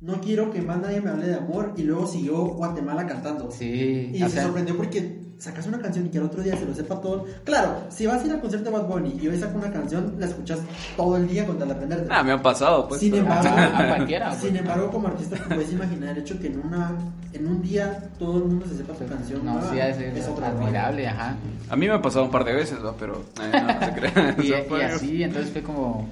[0.00, 1.74] no quiero que más nadie me hable de amor.
[1.76, 3.50] Y luego siguió Guatemala cantando.
[3.50, 6.66] Sí, Y se sea, sorprendió porque sacas una canción y que al otro día se
[6.66, 7.24] lo sepa todo.
[7.44, 10.14] Claro, si vas a ir al concierto de Bad Bunny y hoy saca una canción,
[10.18, 10.60] la escuchas
[10.96, 12.06] todo el día con tal de aprenderte.
[12.10, 13.00] Ah, me han pasado, pues.
[13.00, 14.60] Sin pero- embargo, a cualquiera, sin pues.
[14.60, 16.92] embargo, como artista te puedes imaginar el hecho que en una
[17.32, 19.44] en un día todo el mundo se sepa tu canción.
[19.44, 21.36] no, sí, ha es otro admirable, ajá.
[21.70, 22.92] A mí me ha pasado un par de veces, ¿no?
[22.98, 24.36] pero eh, no, no se crean.
[24.42, 26.06] y, así, entonces fue como,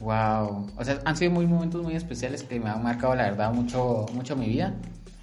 [0.00, 0.66] wow.
[0.76, 4.06] O sea, han sido muy momentos muy especiales que me han marcado, la verdad, mucho,
[4.14, 4.74] mucho mi vida.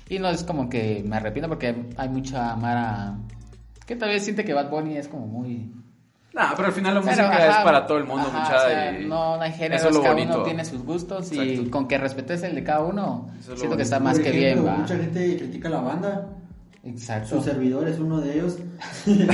[0.10, 3.18] Y no es como que me arrepiento porque hay mucha mara
[3.88, 5.72] que tal vez siente que Bad Bunny es como muy...
[6.34, 8.56] Nah, pero al final la Pero, música ajá, es para todo el mundo, ajá, mucha,
[8.58, 10.34] o sea, y no, no hay géneros, eso es lo cada bonito.
[10.36, 11.72] uno tiene sus gustos y Exacto.
[11.72, 14.64] con que respetes el de cada uno, es siento que está más Por que ejemplo,
[14.66, 14.78] bien, va.
[14.78, 16.28] Mucha gente critica la banda.
[16.84, 17.38] Exacto.
[17.40, 18.60] Su servidor es uno de ellos.
[19.04, 19.28] Sí,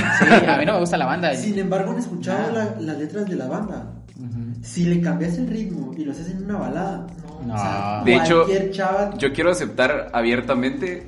[0.48, 1.34] a mí no me gusta la banda.
[1.36, 3.92] Sin embargo, han escuchado la- las letras de la banda.
[4.62, 7.08] Si le cambias el ritmo y lo haces en una balada,
[7.42, 7.48] no.
[7.48, 7.54] No.
[7.56, 9.14] o sea, De hecho, chava.
[9.18, 11.06] Yo quiero aceptar abiertamente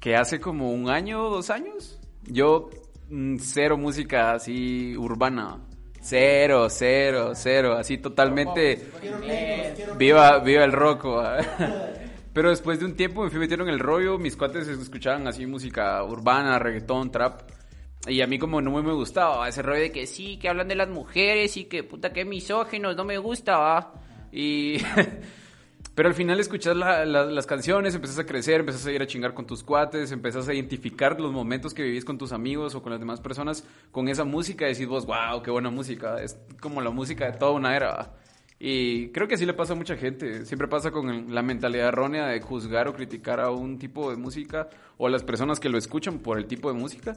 [0.00, 1.97] que hace como un año o dos años,
[2.30, 2.70] yo
[3.10, 5.58] mm, cero música así urbana.
[6.00, 8.86] Cero, cero, cero, así totalmente
[9.98, 11.06] viva, viva el rock.
[12.32, 15.44] Pero después de un tiempo me fui metiendo en el rollo, mis cuates escuchaban así
[15.44, 17.42] música urbana, reggaetón, trap.
[18.06, 20.68] Y a mí como no me me gustaba ese rollo de que sí, que hablan
[20.68, 23.92] de las mujeres y que puta que misógenos, no me gusta, va.
[24.30, 24.78] Y...
[25.98, 29.06] Pero al final escuchas la- la- las canciones, empezás a crecer, empezás a ir a
[29.08, 32.82] chingar con tus cuates, empezás a identificar los momentos que vivís con tus amigos o
[32.84, 36.22] con las demás personas con esa música y decís vos, wow, qué buena música.
[36.22, 38.14] Es como la música de toda una era.
[38.60, 40.46] Y creo que así le pasa a mucha gente.
[40.46, 44.68] Siempre pasa con la mentalidad errónea de juzgar o criticar a un tipo de música
[44.98, 47.16] o a las personas que lo escuchan por el tipo de música.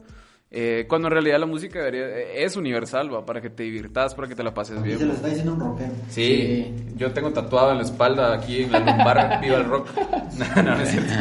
[0.54, 3.26] Eh, cuando en realidad la música debería- eh, es universal, ¿va?
[3.26, 5.00] Para que te divirtas, para que te la pases Y bien.
[5.00, 5.92] se lo está diciendo un rockero.
[6.10, 9.88] Sí, yo tengo tatuado en la espalda, aquí en la lumbar, viva el rock.
[10.38, 11.14] No, no, no es cierto.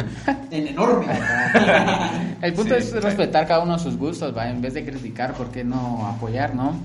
[0.51, 1.05] En enorme.
[2.41, 3.05] El punto Sí, es claro.
[3.07, 4.49] respetar cada uno sus gustos, ¿va?
[4.49, 6.75] En vez de criticar, ¿por qué no apoyar, no?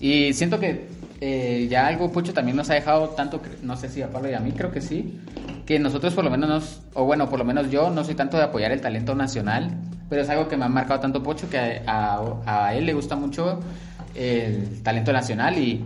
[0.00, 0.88] Y siento que
[1.20, 4.34] eh, ya algo Pucho también nos ha dejado tanto, no sé si a Pablo y
[4.34, 5.20] a mí, creo que sí,
[5.64, 8.36] que nosotros por lo menos nos, o bueno, por lo menos yo no soy tanto
[8.36, 9.70] de apoyar el talento nacional,
[10.08, 13.60] pero es algo que me ha marcado tanto Pocho que a él le gusta mucho
[14.14, 15.84] el talento nacional y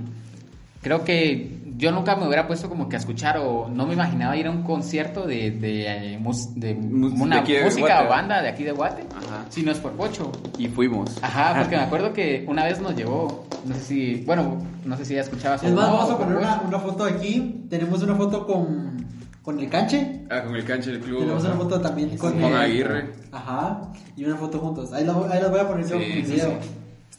[0.82, 4.36] creo que yo nunca me hubiera puesto como que a escuchar o no me imaginaba
[4.36, 6.18] ir a un concierto de, de, eh,
[6.56, 9.46] de una de de música o banda de aquí de Guate, Ajá.
[9.48, 10.30] si no es por Pocho.
[10.58, 11.18] Y fuimos.
[11.22, 15.04] Ajá, porque me acuerdo que una vez nos llevó, no sé si, bueno, no sé
[15.06, 17.64] si ya escuchabas Es más, no, vamos a poner una, una foto aquí.
[17.70, 19.06] Tenemos una foto con,
[19.42, 20.26] con el canche.
[20.30, 21.20] Ah, con el canche del club.
[21.20, 23.10] Tenemos una foto también con, el- Aguirre.
[23.32, 23.82] Ajá.
[24.16, 24.92] Y una foto juntos.
[24.92, 26.58] Ahí la, voy- ahí las voy a poner yo Sí, en el sí, video.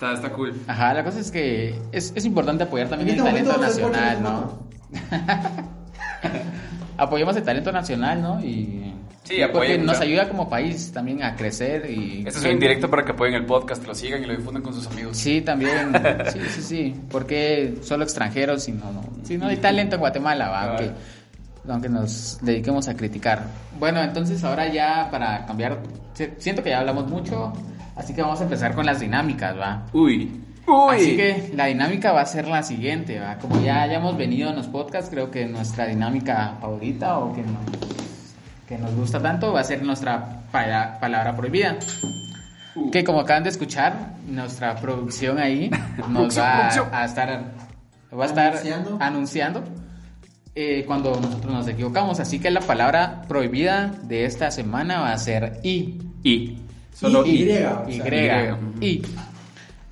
[0.02, 0.60] Está, está cool.
[0.68, 4.60] Ajá, la cosa es que es, es importante apoyar también el este talento nacional, ¿no?
[6.98, 8.40] Apoyemos el talento nacional, ¿no?
[8.44, 10.10] Y Sí, porque apoyen, nos claro.
[10.12, 13.46] ayuda como país también a crecer y Este es un indirecto para que apoyen el
[13.46, 15.16] podcast, lo sigan y lo difundan con sus amigos.
[15.16, 15.94] Sí, también.
[16.34, 16.96] Sí, sí, sí.
[17.12, 19.04] Porque solo extranjeros, si no, no.
[19.24, 20.62] Si no hay talento en Guatemala, ¿va?
[20.78, 20.86] Claro.
[20.86, 23.44] aunque, aunque nos dediquemos a criticar.
[23.80, 25.78] Bueno, entonces ahora ya para cambiar,
[26.16, 27.54] si- siento que ya hablamos mucho,
[28.02, 29.86] así que vamos a empezar con las dinámicas, ¿va?
[29.94, 30.42] Uy.
[30.92, 33.38] Así que la dinámica va a ser la siguiente, ¿va?
[33.38, 37.58] Como ya hayamos venido en los podcasts, creo que nuestra dinámica favorita o que nos,
[38.68, 41.78] que nos gusta tanto va a ser nuestra pala- palabra prohibida.
[42.92, 45.70] Que como acaban de escuchar, nuestra producción ahí
[46.10, 47.44] nos va a estar,
[48.18, 48.98] va a estar Anunciando.
[49.02, 49.64] anunciando
[50.56, 52.20] eh, cuando nosotros nos equivocamos.
[52.22, 56.00] Así que la palabra prohibida de esta semana va a ser I.
[56.24, 56.60] Y.
[56.94, 57.44] Solo Y, y.
[57.44, 59.02] Y, o Y, sea, y.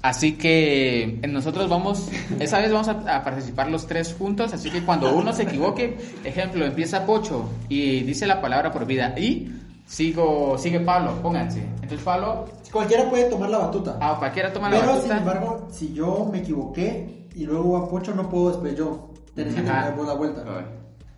[0.01, 2.07] Así que nosotros vamos,
[2.39, 5.97] esa vez vamos a, a participar los tres juntos, así que cuando uno se equivoque,
[6.23, 9.51] ejemplo, empieza Pocho y dice la palabra prohibida y
[9.85, 11.59] sigo, sigue Pablo, pónganse.
[11.81, 13.97] Entonces Pablo, Cualquiera puede tomar la batuta.
[13.99, 15.17] ah, cualquiera toma la Pero sin batuta.
[15.17, 19.09] embargo, si yo me equivoqué y luego a Pocho, no puedo después yo.
[19.35, 20.43] Tenés que terminar vos la vuelta.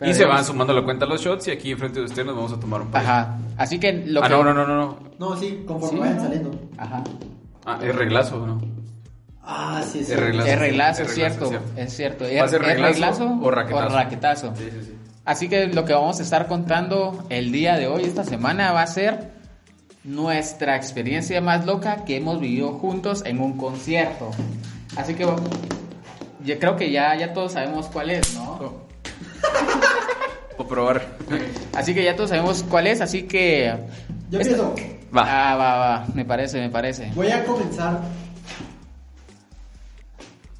[0.02, 2.36] Pero y se van sumando la cuenta los shots y aquí enfrente de usted nos
[2.36, 3.04] vamos a tomar un par.
[3.04, 4.34] Ajá, así que lo ah, que...
[4.34, 4.98] no, no, no, no, no.
[5.20, 6.60] No, sí, conforme Sí, vayan saliendo.
[6.76, 7.04] Ajá.
[7.68, 8.60] Ah, es reglazo, ¿no?
[9.44, 10.12] Ah, sí, sí.
[10.12, 10.50] Es reglazo.
[10.50, 12.24] Es reglazo, Es es reglazo, cierto, es es cierto.
[12.24, 13.96] ¿Va a ser ¿Es reglazo o raquetazo?
[13.96, 14.56] raquetazo?
[14.56, 14.98] Sí, sí, sí.
[15.24, 18.82] Así que lo que vamos a estar contando el día de hoy, esta semana, va
[18.82, 19.34] a ser
[20.04, 24.32] nuestra experiencia más loca que hemos vivido juntos en un concierto.
[24.98, 25.28] Así que
[26.44, 28.90] yo creo que ya, ya todos sabemos cuál es, ¿no?
[30.58, 31.18] O probar.
[31.74, 33.74] Así que ya todos sabemos cuál es, así que...
[34.30, 34.76] Yo Esta- empiezo.
[35.16, 35.24] Va.
[35.26, 37.12] Ah, va, va, me parece, me parece.
[37.16, 38.02] Voy a comenzar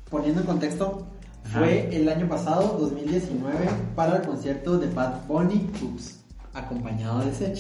[0.10, 1.08] poniendo en contexto.
[1.54, 6.20] Fue el año pasado, 2019, para el concierto de Bad Bunny Oops,
[6.54, 7.60] acompañado de Sech.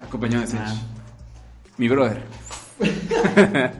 [0.00, 0.60] Acompañado de Sech.
[0.60, 0.74] Ah.
[1.78, 2.22] Mi brother.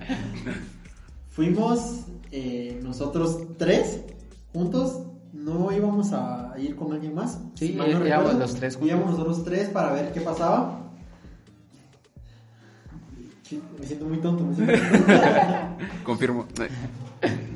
[1.31, 2.01] Fuimos
[2.33, 4.01] eh, nosotros tres
[4.53, 5.03] juntos.
[5.41, 7.39] No íbamos a ir con alguien más.
[7.55, 8.39] Sí, no íbamos recuerdo.
[8.39, 8.91] los tres juntos.
[8.91, 10.79] Íbamos nosotros tres para ver qué pasaba.
[13.43, 14.45] Sí, Me siento muy tonto.
[14.45, 15.15] me siento muy tonto.
[16.05, 16.47] Confirmo.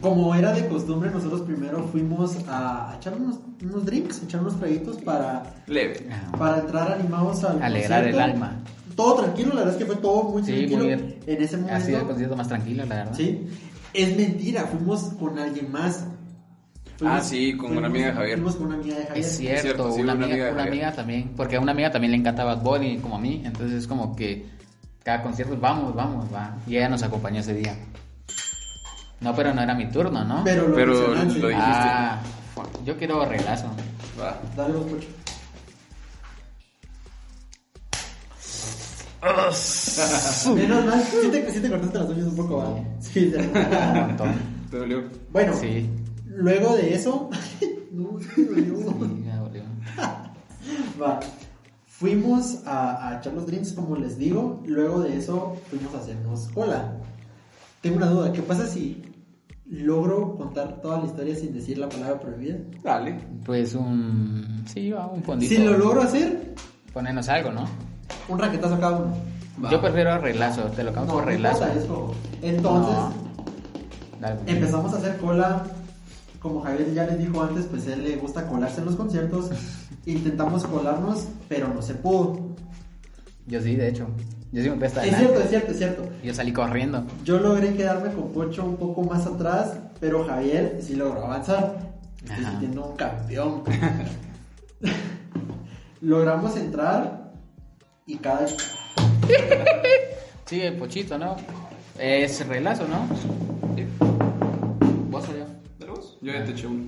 [0.01, 4.97] Como era de costumbre, nosotros primero fuimos a, echar unos, unos drinks, echar unos traguitos
[4.99, 6.07] para, Leve.
[6.39, 8.57] para entrar animados al Alegrar el alma.
[8.97, 11.17] Todo tranquilo, la verdad es que fue todo muy Sí, tranquilo muy bien.
[11.27, 12.07] en ese Ha sido el momento.
[12.09, 13.15] concierto más tranquilo, la verdad.
[13.17, 13.47] Sí,
[13.95, 16.07] es mentira, fuimos con alguien más.
[17.05, 18.35] Ah, sí, con una amiga de Javier.
[18.39, 19.25] Fuimos con una amiga de Javier.
[19.27, 22.13] Es cierto, cierto, sí, una, una amiga, una amiga también, porque a una amiga también
[22.13, 24.47] le encanta Bad Bunny como a mí, entonces es como que
[25.03, 26.57] cada concierto vamos, vamos, va.
[26.67, 27.75] Y ella nos acompañó ese día.
[29.21, 30.45] No, pero no era mi turno, ¿no?
[30.45, 31.53] Pero lo Pero lo dijiste.
[31.57, 32.21] ah,
[32.85, 33.67] yo quiero reglazo.
[34.21, 34.41] Va.
[34.57, 35.09] Dale vos, Pocho.
[40.55, 42.75] Menos mal, sí te, sí te cortaste las uñas un poco, ¿va?
[43.01, 44.35] Sí, te- Un montón.
[44.71, 45.03] ¿Te dolió?
[45.31, 45.89] Bueno, Sí.
[46.35, 47.31] Luego de eso,
[47.93, 48.19] no.
[51.01, 51.21] Va.
[51.87, 54.63] Fuimos a, a echar los drinks, como les digo.
[54.67, 56.93] Luego de eso, fuimos a hacernos cola.
[57.81, 59.03] Tengo una duda: ¿qué pasa si
[59.67, 62.57] logro contar toda la historia sin decir la palabra prohibida?
[62.83, 63.19] Dale.
[63.47, 64.65] Pues un.
[64.67, 65.55] Sí, va, un fondito.
[65.55, 66.55] Si lo logro hacer,
[66.93, 67.65] Ponernos algo, ¿no?
[68.29, 69.15] un raquetazo a cada uno.
[69.65, 69.71] Va.
[69.71, 72.15] Yo prefiero reglazo, te lo cambio No, por no.
[72.43, 73.13] Entonces, No.
[74.21, 74.41] Dale.
[74.47, 75.65] empezamos a hacer cola
[76.45, 79.51] como Javier ya les dijo antes, pues él le gusta colarse en los conciertos.
[80.05, 82.55] Intentamos colarnos, pero no se pudo.
[83.47, 84.09] Yo sí, de hecho.
[84.53, 86.03] Yo sí me puse hasta Es cierto, es cierto, es cierto.
[86.23, 87.03] Yo salí corriendo.
[87.25, 91.79] Yo logré quedarme con Pocho un poco más atrás, pero Javier sí logró avanzar.
[92.23, 93.63] Estoy sintiendo un campeón.
[96.03, 97.33] Logramos entrar
[98.05, 98.47] y cada
[100.45, 101.37] Sí, el pochito, ¿no?
[101.99, 103.09] Es relazo, ¿no?
[103.77, 104.04] Sí.
[106.25, 106.85] Yo ya te eché uno.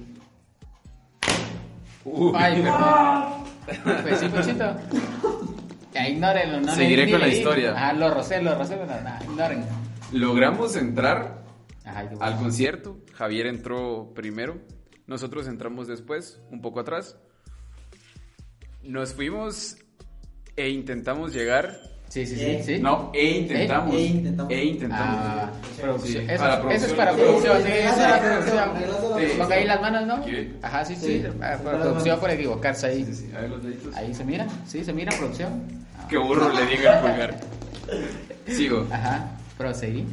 [2.06, 4.02] Uh, Ay, perdón.
[4.02, 4.76] Pues sí, pochito.
[5.92, 7.72] Ya, ignórenlo, no Seguiré con la historia.
[7.72, 9.62] Ajá, lo rocé, lo rocé, pero nada, ignoren.
[10.12, 11.42] Logramos entrar
[11.84, 12.24] Ajá, qué bueno.
[12.24, 12.96] al concierto.
[13.12, 14.56] Javier entró primero.
[15.06, 17.18] Nosotros entramos después, un poco atrás.
[18.82, 19.76] Nos fuimos
[20.56, 21.78] e intentamos llegar.
[22.08, 22.62] Sí, sí, sí.
[22.62, 22.78] Sí.
[22.78, 23.94] No, e intentamos.
[23.94, 24.52] E intentamos.
[24.52, 25.18] E intentamos.
[25.18, 26.24] Ah, producción.
[26.26, 26.96] Sí, Eso, para eso es producción.
[26.96, 29.18] para producción, sí, eso es para producción.
[29.18, 29.38] sí, sí.
[29.38, 30.24] Ponga ahí las manos, ¿no?
[30.24, 30.52] ¿Qué?
[30.62, 31.06] Ajá, sí, sí.
[31.06, 31.24] Sí.
[31.38, 33.04] Para producción por equivocarse ahí.
[33.04, 33.94] Sí, sí, a ver los deditos.
[33.96, 35.62] Ahí se mira, sí, se mira producción.
[36.08, 37.40] Qué burro le diga el pulgar.
[38.46, 38.86] Sigo.
[38.90, 40.06] Ajá, proseguí.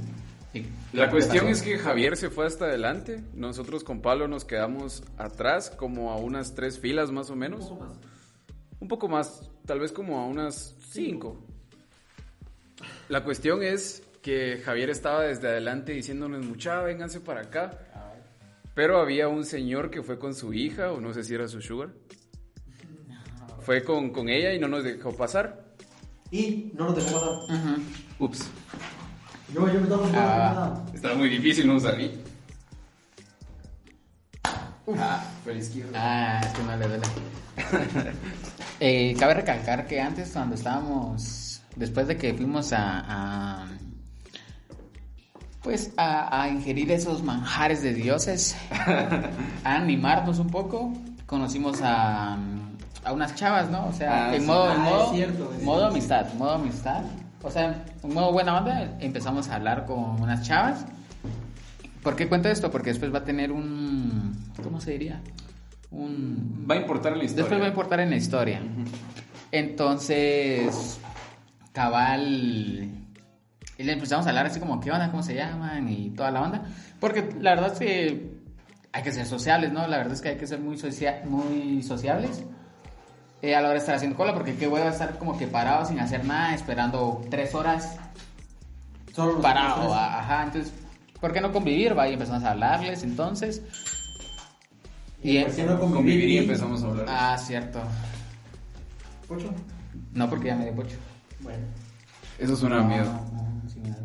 [0.53, 3.23] ¿Y La cuestión es que Javier se fue hasta adelante.
[3.33, 7.71] Nosotros con Pablo nos quedamos atrás, como a unas tres filas más o menos.
[8.79, 11.39] Un poco más, tal vez como a unas cinco.
[13.09, 17.77] La cuestión es que Javier estaba desde adelante diciéndonos, mucha, vénganse para acá.
[18.73, 21.61] Pero había un señor que fue con su hija, o no sé si era su
[21.61, 21.89] sugar.
[23.61, 25.63] Fue con, con ella y no nos dejó pasar.
[26.31, 27.77] Y no nos dejó pasar.
[28.19, 28.49] Ups,
[29.53, 30.85] Yo, yo me estaba Ah.
[30.93, 32.11] estaba muy difícil, no salí.
[34.97, 35.91] Ah, fue a la izquierda.
[35.95, 37.07] Ah, es que no le duele.
[38.79, 41.21] Eh, cabe recalcar que antes cuando estábamos,
[41.75, 43.03] después de que fuimos a,
[43.63, 43.67] a-
[45.61, 48.55] pues a, a ingerir esos manjares de dioses,
[49.63, 50.91] a animarnos un poco,
[51.25, 52.37] conocimos a,
[53.05, 53.87] a unas chavas, ¿no?
[53.87, 54.47] O sea, Ah, en sí.
[54.47, 57.03] modo, en Ah, modo, es cierto, es modo amistad, modo amistad.
[57.41, 60.85] O sea, en modo buena onda, empezamos a hablar con unas chavas.
[62.01, 62.69] ¿Por qué cuento esto?
[62.69, 65.21] Porque después va a tener un, ¿cómo se diría?
[65.91, 67.43] Un, Va a importar en la historia.
[67.43, 68.61] Después va a importar en la historia.
[69.51, 70.99] Entonces,
[71.73, 72.21] cabal,
[73.77, 75.09] y le empezamos a hablar así como, ¿qué onda?
[75.11, 75.89] ¿Cómo se llaman?
[75.89, 76.61] Y toda la onda.
[76.99, 78.31] Porque la verdad es que
[78.93, 79.87] hay que ser sociables, ¿no?
[79.87, 82.43] La verdad es que hay que ser muy, socia- muy sociables
[83.41, 85.85] eh, a la hora de estar haciendo cola, porque qué hueva estar como que parado
[85.85, 87.97] sin hacer nada, esperando tres horas
[89.13, 89.81] Solo parado.
[89.81, 89.91] tres.
[89.93, 90.73] Ajá, entonces,
[91.19, 91.97] ¿por qué no convivir?
[91.97, 93.61] Va, y empezamos a hablarles, entonces.
[95.23, 95.95] ¿Y por qué no convivir?
[95.95, 97.05] Convivir y empezamos a hablar.
[97.09, 97.81] Ah, cierto.
[99.27, 99.51] Pocho.
[100.13, 100.97] No, porque ya me dio pocho.
[101.43, 101.65] Bueno.
[102.39, 103.05] Eso suena a miedo.
[103.05, 104.03] No, no, sí me da da.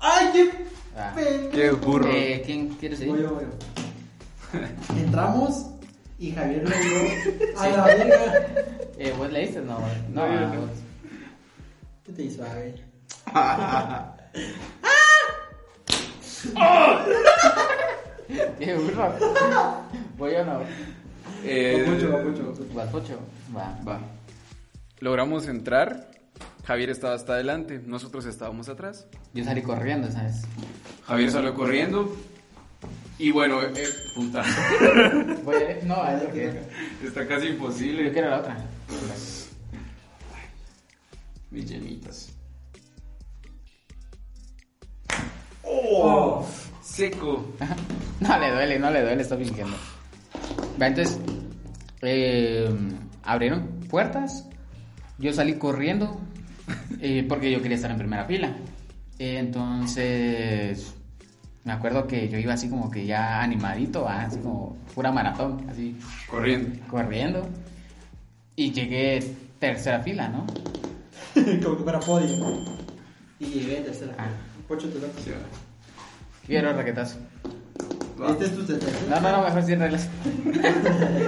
[0.00, 0.50] ¡Ay, qué
[0.96, 1.14] Ah.
[1.52, 2.08] Qué burro.
[2.10, 3.12] Eh, ¿Quién quiere seguir?
[3.14, 3.50] Voy yo, voy yo.
[5.00, 5.66] Entramos
[6.18, 6.76] y Javier logró
[7.58, 8.46] a la verga.
[8.98, 9.60] Eh, ¿Vos leíste?
[9.62, 9.78] No,
[10.10, 10.68] No, no, yo ah, no.
[12.04, 12.84] ¿Qué te hizo, Javier?
[18.58, 19.14] Qué burro.
[20.18, 20.60] Voy o no.
[21.44, 22.10] Eh, Pocho,
[22.76, 23.18] va, Pocho,
[23.56, 23.78] va.
[23.84, 23.94] Va.
[23.94, 24.00] Va.
[25.02, 26.12] Logramos entrar.
[26.62, 27.80] Javier estaba hasta adelante.
[27.84, 29.08] Nosotros estábamos atrás.
[29.34, 30.42] Yo salí corriendo, ¿sabes?
[31.04, 32.16] Javier salió corriendo.
[33.18, 34.44] Y bueno, eh, puta.
[35.44, 35.84] Voy a...
[35.84, 36.62] No, es lo que...
[37.04, 38.12] Está casi Yo imposible.
[38.12, 38.56] quiero la otra.
[41.50, 42.32] Mis llenitas.
[45.64, 46.46] Oh.
[46.80, 47.44] Seco.
[48.20, 49.76] No le duele, no le duele, está fingiendo.
[50.80, 51.18] Va, entonces,
[52.02, 52.72] eh,
[53.24, 54.46] abrieron puertas.
[55.18, 56.20] Yo salí corriendo
[57.00, 58.56] eh, porque yo quería estar en primera fila.
[59.18, 60.94] Eh, entonces,
[61.64, 65.96] me acuerdo que yo iba así como que ya animadito, así como pura maratón, así
[66.28, 66.78] Corriendo.
[66.88, 67.48] corriendo.
[68.56, 69.22] Y llegué
[69.58, 70.44] tercera fila, ¿no?
[71.62, 72.28] Como que para podio.
[73.38, 74.14] Y llegué a tercera.
[74.18, 74.26] Ah.
[74.68, 75.18] Pocho, te toca.
[75.24, 75.30] Sí.
[76.46, 77.16] Quiero raquetazo.
[78.20, 78.30] Va.
[78.32, 78.92] Este es tu tercera.
[79.08, 80.08] No, no, no, mejor sin reglas.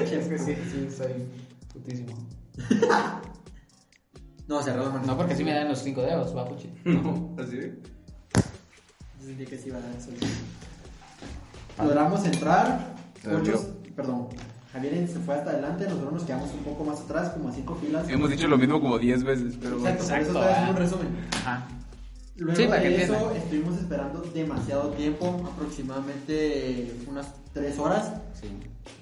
[0.08, 0.28] Chef.
[0.44, 1.12] sí, sí, soy
[1.72, 2.14] putísimo.
[4.46, 5.06] No, cerrado, mano.
[5.06, 6.70] No, porque sí me dan los cinco dedos, va, puchi.
[6.84, 7.78] No, así de.
[9.24, 10.10] Sentí que sí iba a dar eso.
[11.78, 12.94] Logramos entrar.
[13.22, 14.28] Se Pochos, perdón.
[14.72, 17.76] Javier se fue hasta adelante, nosotros nos quedamos un poco más atrás, como a cinco
[17.76, 18.08] filas.
[18.08, 19.96] Hemos dicho lo mismo como 10 veces, pero bueno.
[19.96, 20.70] Exacto, por eso Exacto, ah.
[20.70, 21.08] un resumen.
[21.30, 21.68] Ajá.
[22.36, 28.14] Luego Sí, de eso estuvimos esperando demasiado tiempo, aproximadamente unas tres horas.
[28.32, 28.48] Sí.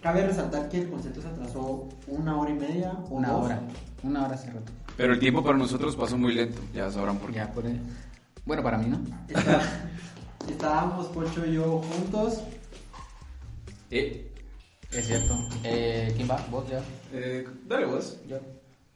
[0.02, 3.44] Cabe resaltar que el concierto se atrasó una hora y media o Una dos.
[3.46, 3.60] hora.
[4.02, 4.72] Una hora hace rato.
[4.96, 6.60] Pero el tiempo para nosotros pasó muy lento.
[6.74, 7.36] Ya sabrán por qué.
[7.36, 7.80] Ya por el...
[8.44, 9.00] Bueno, para mí, ¿no?
[9.28, 9.62] Está-
[10.48, 12.40] estábamos Pocho y yo juntos
[13.90, 14.32] Eh,
[14.90, 15.36] Es cierto.
[15.62, 16.44] Eh, ¿Quién va?
[16.50, 16.80] ¿Vos ya?
[17.12, 18.16] eh, dale vos.
[18.28, 18.38] Yo.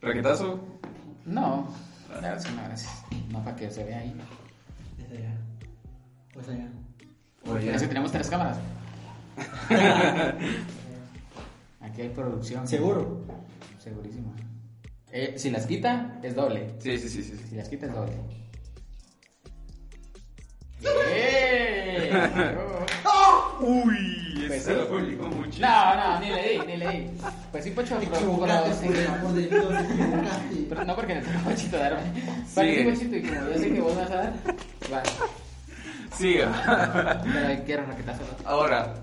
[0.03, 0.59] Raquetazo.
[1.25, 1.69] No.
[2.21, 2.93] Gracias, no, gracias.
[3.31, 4.15] No para que se vea ahí.
[4.99, 5.35] Es allá.
[6.35, 6.69] Pues allá.
[7.49, 8.59] Oye, Es que tenemos tres cámaras.
[11.81, 12.67] Aquí hay producción.
[12.67, 13.25] ¿Seguro?
[13.79, 14.35] Segurísimo.
[15.13, 16.75] Eh, si las quita, es doble.
[16.79, 17.37] Sí, sí, sí, sí.
[17.37, 17.45] sí.
[17.51, 18.13] Si las quita, es doble.
[21.09, 22.11] ¡Eh!
[23.61, 24.77] Uy, Pues esa sí.
[24.79, 25.61] la publicó mucho.
[25.61, 27.11] No, no, ni le di, ni le di.
[27.51, 30.67] Pues sí, Pocho, equivocaste, pero- por el amor de Dios, te equivocaste.
[30.69, 32.01] pero no porque le tengo Pochito darme.
[32.55, 32.85] Para Sigue.
[32.85, 34.33] que Pochito, y como yo sé que vos vas a dar,
[34.93, 35.03] va.
[36.17, 37.23] Siga.
[37.25, 38.23] Pero quiero raquetazo.
[38.45, 38.95] Ahora,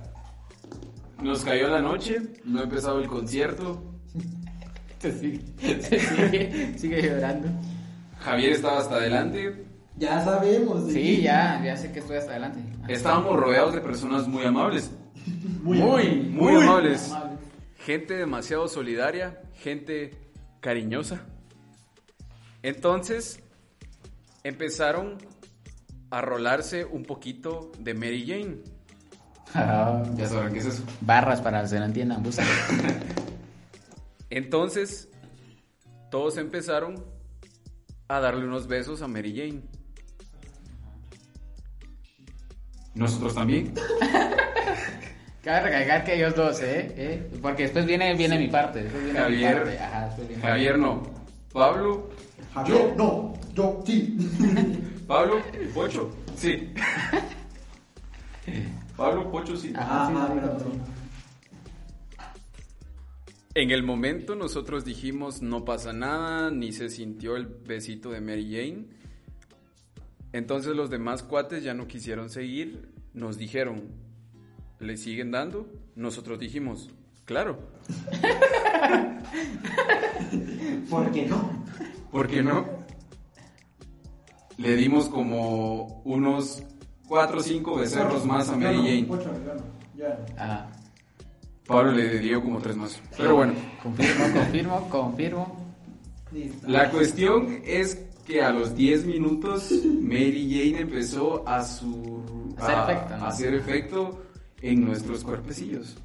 [1.24, 3.82] nos cayó la noche, no ha empezado el concierto.
[5.00, 7.50] Se sigue, sigue, sigue llorando.
[8.20, 9.66] Javier estaba hasta adelante.
[9.98, 10.90] Ya sabemos.
[10.92, 12.60] Sí, ya, ya sé que estoy hasta adelante.
[12.88, 14.92] Estábamos rodeados de personas muy amables.
[15.62, 17.10] Muy, muy, muy amables.
[17.12, 17.38] amable.
[17.78, 20.12] Gente demasiado solidaria, gente
[20.60, 21.26] cariñosa.
[22.62, 23.40] Entonces,
[24.44, 25.18] empezaron
[26.12, 28.58] a rolarse un poquito de Mary Jane.
[29.54, 30.84] Ah, Ya sabrán qué es eso.
[31.02, 32.44] Barras para que no entiendan, busca.
[34.30, 35.10] Entonces,
[36.10, 37.04] todos empezaron
[38.08, 39.62] a darle unos besos a Mary Jane.
[42.96, 43.74] Nosotros también.
[45.44, 46.94] Cabe recalcar que ellos dos, ¿eh?
[46.96, 47.30] ¿Eh?
[47.42, 48.84] Porque después viene, viene mi parte.
[48.84, 49.58] Después viene mi Javier.
[49.64, 49.80] parte.
[49.80, 51.04] Ajá, después viene Javier no.
[51.52, 52.10] Pablo.
[52.54, 53.34] Javier, no.
[53.54, 54.18] Yo, sí.
[55.08, 55.42] Pablo,
[55.74, 56.10] Pocho.
[56.38, 56.74] Sí.
[58.96, 59.74] Pablo, Pocho, sí.
[59.76, 60.94] Ajá, sí, Ah, sí, pero-.
[63.56, 68.46] En el momento nosotros dijimos no pasa nada, ni se sintió el besito de Mary
[68.52, 68.88] Jane.
[70.32, 73.84] Entonces los demás cuates ya no quisieron seguir, nos dijeron,
[74.80, 75.68] ¿le siguen dando?
[75.96, 76.90] Nosotros dijimos,
[77.26, 77.60] claro,
[80.90, 81.64] ¿Por qué no?
[82.12, 82.66] ¿por qué no?
[84.58, 86.64] Le dimos como unos
[87.08, 89.08] cuatro o cinco becerros más a Mary Jane.
[89.10, 90.42] Ocho, no.
[90.42, 90.70] Ajá.
[91.66, 93.00] Pablo le dio como tres más.
[93.18, 95.74] Pero bueno, Confirmo, confirmo, confirmo.
[96.32, 96.68] Listo.
[96.68, 97.96] La cuestión es
[98.26, 99.70] que a los 10 minutos
[100.02, 102.24] Mary Jane empezó a su
[102.58, 103.24] Hacer a- efecto, ¿no?
[103.24, 104.24] a hacer efecto
[104.62, 105.96] en nuestros cuerpecillos.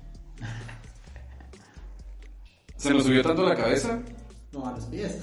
[2.76, 3.98] Se nos subió tanto la cabeza
[4.52, 5.18] No, a los pies.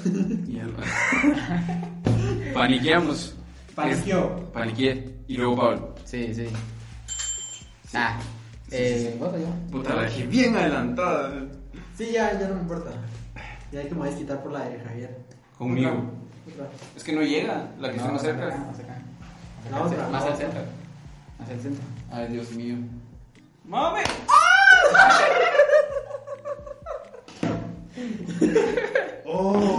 [0.47, 0.75] y al-
[2.53, 3.34] paniqueamos.
[3.75, 4.51] Paniqueó.
[4.53, 5.15] Paniqué.
[5.27, 5.95] Y luego Pablo.
[6.05, 6.47] Sí, sí.
[7.93, 8.17] Ah,
[8.71, 9.19] eh.
[9.71, 11.33] Puta, la dejé bien adelantada.
[11.97, 12.91] Sí, ya, ya no me importa.
[13.71, 15.17] Ya hay que me voy a quitar por la de Javier.
[15.57, 15.91] Conmigo.
[16.51, 16.67] Otra.
[16.95, 18.57] Es que no llega, la que está más cerca.
[18.57, 19.01] Más acá.
[19.71, 20.37] La otra, Más la al otra.
[20.37, 20.61] centro.
[21.39, 21.83] Más al centro.
[22.11, 22.75] Ay, Dios mío.
[23.65, 24.01] ¡Mame!
[29.25, 29.74] ¡Oh!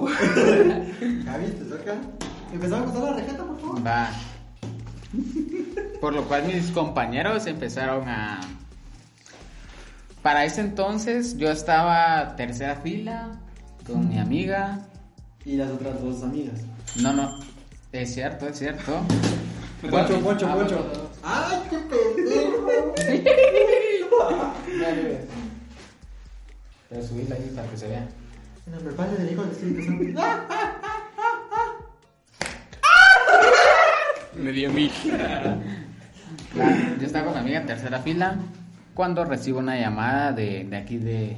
[0.00, 0.08] ¡Wow!
[1.24, 1.94] Javi, te toca.
[2.52, 3.86] Empezamos a pasar la receta, por favor.
[3.86, 4.10] Va.
[6.00, 8.40] Por lo cual mis compañeros empezaron a...
[10.22, 13.40] Para ese entonces yo estaba tercera fila
[13.86, 14.80] con mi amiga.
[15.44, 16.60] Y las otras dos amigas.
[16.96, 17.38] No, no.
[17.92, 19.00] Es cierto, es cierto.
[19.88, 20.76] Pocho, pocho, Ah, pocho.
[20.88, 21.10] pocho.
[21.22, 22.66] ¡Ay, qué pendejo!
[24.80, 25.20] Dale.
[26.88, 28.08] Pero subirla ahí para que se vea.
[28.66, 30.04] En el padre del Hijo del Espíritu Santo.
[34.34, 34.90] Me dio a mí.
[37.00, 38.36] Yo estaba con mi amiga en tercera fila
[38.94, 41.36] cuando recibo una llamada de, de aquí de,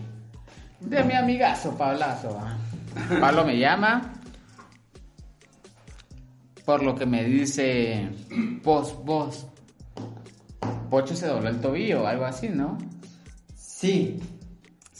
[0.81, 2.39] de mi amigazo Pablazo.
[3.21, 4.15] Pablo me llama
[6.65, 8.09] por lo que me dice,
[8.63, 9.47] vos, vos,
[10.91, 12.79] Pocho se dobló el tobillo o algo así, ¿no?
[13.57, 14.21] Sí.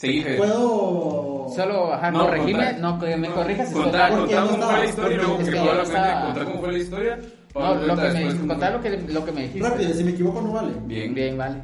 [0.01, 0.37] Javier.
[0.37, 1.45] ¿Puedo...?
[1.55, 3.67] Solo, ajá, No, corregime, contar- no, me corrijas.
[3.69, 6.25] si Contar, contar cómo fue la historia luego que es que Pablo yo cuente, estaba-
[6.25, 7.19] contar cómo fue la historia.
[7.55, 9.69] No, lo que me, contar lo que, lo que me dijiste.
[9.69, 10.71] Rápido, si me equivoco no vale.
[10.85, 11.13] Bien.
[11.15, 11.61] Bien, vale.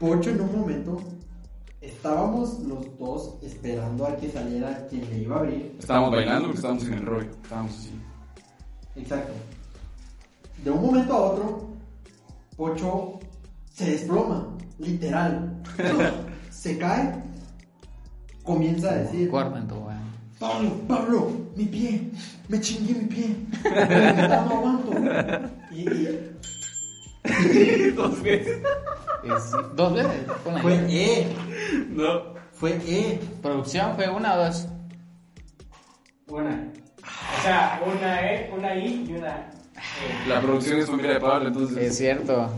[0.00, 1.00] Pocho en un momento
[1.80, 5.76] estábamos los dos esperando a que saliera quien le iba a abrir.
[5.78, 7.30] Estábamos bailando porque estábamos en el rollo.
[7.42, 7.92] Estábamos así.
[8.96, 9.32] Exacto.
[10.64, 11.68] De un momento a otro,
[12.56, 13.20] Pocho
[13.72, 14.48] se desploma,
[14.78, 15.62] literal.
[16.64, 17.12] se cae,
[18.42, 20.02] comienza a decir: Cuerpo en tu weón.
[20.38, 22.10] Pablo, Pablo, mi pie,
[22.48, 23.36] me chingué mi pie,
[24.18, 24.92] no aguanto.
[25.70, 26.30] Y, y
[27.94, 28.62] Dos veces.
[29.24, 30.22] Es- Dos veces.
[30.62, 31.26] Fue E,
[31.90, 32.34] No.
[32.52, 33.20] fue E.
[33.42, 34.66] Producción fue una o dos.
[36.28, 36.68] Una.
[37.38, 39.50] O sea, una E, una I y una.
[40.28, 41.76] La producción es familia de Pablo, entonces.
[41.78, 42.50] Es cierto.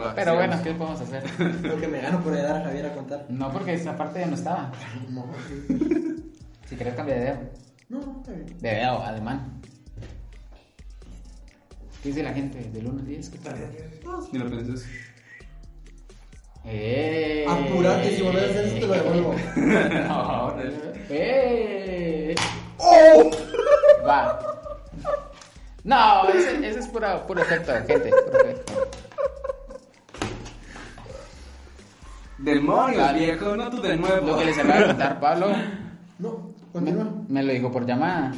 [0.00, 1.22] Va, Pero bueno, ¿qué podemos hacer?
[1.62, 3.26] Lo que me gano por ayudar a Javier a contar.
[3.28, 4.72] No, porque esa parte ya no estaba.
[5.08, 5.26] No,
[6.68, 7.38] Si querés cambiar de dedo.
[7.88, 8.58] no, está bien.
[8.58, 9.60] De dedo, alemán.
[12.02, 12.58] ¿Qué dice la gente?
[12.70, 13.56] Del 1 al 10, ¿qué tal?
[14.32, 14.86] Ni lo pensés.
[16.64, 17.44] ¡Eh!
[17.48, 19.34] Apurate, si volvés a hacer esto te lo devuelvo.
[20.08, 20.54] No,
[21.10, 22.34] ¡Eh!
[24.06, 24.38] Va.
[25.84, 28.10] No, ese, ese es puro, puro efecto, gente.
[28.10, 28.72] Puro efecto.
[32.42, 34.26] Demonios, viejo, no tú de nuevo.
[34.28, 35.46] Lo que les acaba de contar Pablo,
[36.18, 37.06] No, continúa.
[37.28, 38.32] me lo dijo por llamada.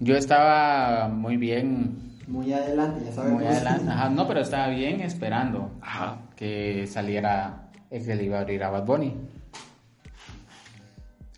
[0.00, 3.40] Yo estaba muy bien, Muy adelante, ya sabemos.
[3.42, 3.90] muy adelante.
[3.90, 6.18] Ajá, no, pero estaba bien esperando Ajá.
[6.36, 9.14] que saliera el que le iba a abrir a Bad Bunny.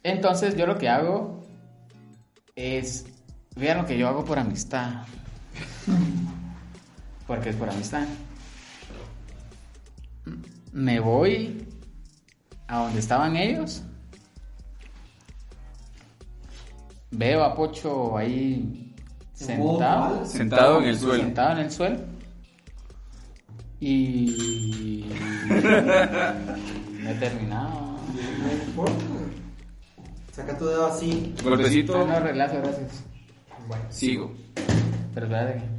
[0.03, 1.43] Entonces yo lo que hago
[2.57, 3.07] es,
[3.57, 5.05] vean lo que yo hago por amistad.
[7.27, 8.05] Porque es por amistad.
[10.73, 11.67] Me voy
[12.69, 13.83] a donde estaban ellos.
[17.11, 18.95] Veo a Pocho ahí
[19.35, 20.25] sentado.
[20.25, 21.23] Sentado en el suelo.
[21.25, 21.99] Sentado en el suelo.
[23.81, 25.07] Y.
[25.49, 27.97] no he terminado.
[28.43, 29.05] No importa.
[30.33, 31.35] Saca tu dedo así.
[31.43, 32.07] Golpecito.
[32.07, 33.05] No, relajo, gracias.
[33.67, 33.85] Bueno.
[33.89, 34.33] Sigo.
[35.15, 35.70] Pero espérate.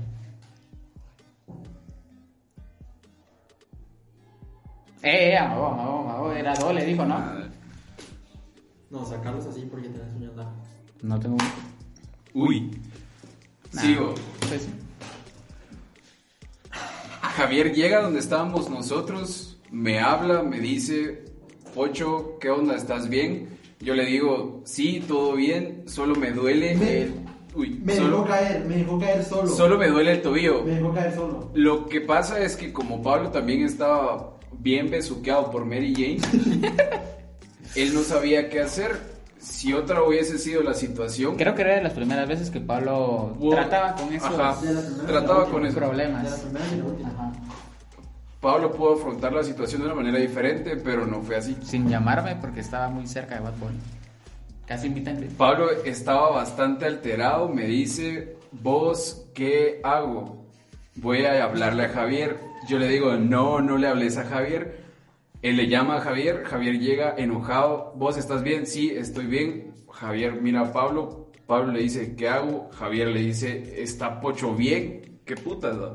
[5.04, 7.20] Eh, eh, amago, amago, amago, era doble, dijo, ¿no?
[8.90, 10.48] No, sacarlos así porque tenés un andar.
[11.02, 11.38] No tengo.
[12.34, 12.72] Uy.
[13.74, 13.82] Nah.
[13.82, 14.14] Sigo.
[14.48, 14.68] Pues.
[17.22, 21.24] Javier llega donde estábamos nosotros, me habla, me dice,
[21.74, 22.76] Pocho, ¿qué onda?
[22.76, 23.58] ¿Estás bien?
[23.80, 27.14] Yo le digo, sí, todo bien, solo me duele Me- el...
[27.56, 29.48] Uy, Me dejó solo, caer, me dejó caer solo.
[29.48, 30.64] solo me duele el tobillo.
[30.64, 31.50] Me dejó caer solo.
[31.54, 36.20] Lo que pasa es que como Pablo también estaba bien besuqueado por Mary Jane,
[37.76, 39.12] él no sabía qué hacer.
[39.40, 43.36] Si otra hubiese sido la situación, Creo que era de las primeras veces que Pablo
[43.50, 44.56] trataba con esos Ajá.
[45.08, 45.68] Trataba con última.
[45.70, 45.78] eso.
[45.80, 46.46] problemas.
[47.06, 47.32] Ajá.
[48.40, 51.58] Pablo pudo afrontar la situación de una manera diferente, pero no fue así.
[51.64, 53.80] Sin llamarme porque estaba muy cerca de Bad Bunny.
[54.68, 55.34] Casi invitan Chris.
[55.34, 60.46] Pablo estaba bastante alterado, me dice, vos, ¿qué hago?
[60.96, 62.38] Voy a hablarle a Javier.
[62.68, 64.84] Yo le digo, no, no le hables a Javier.
[65.42, 69.74] Él le llama a Javier, Javier llega enojado, vos estás bien, sí, estoy bien.
[69.92, 72.70] Javier mira a Pablo, Pablo le dice, ¿qué hago?
[72.72, 75.20] Javier le dice, ¿está Pocho bien?
[75.26, 75.76] ¿Qué putas?
[75.76, 75.94] no?".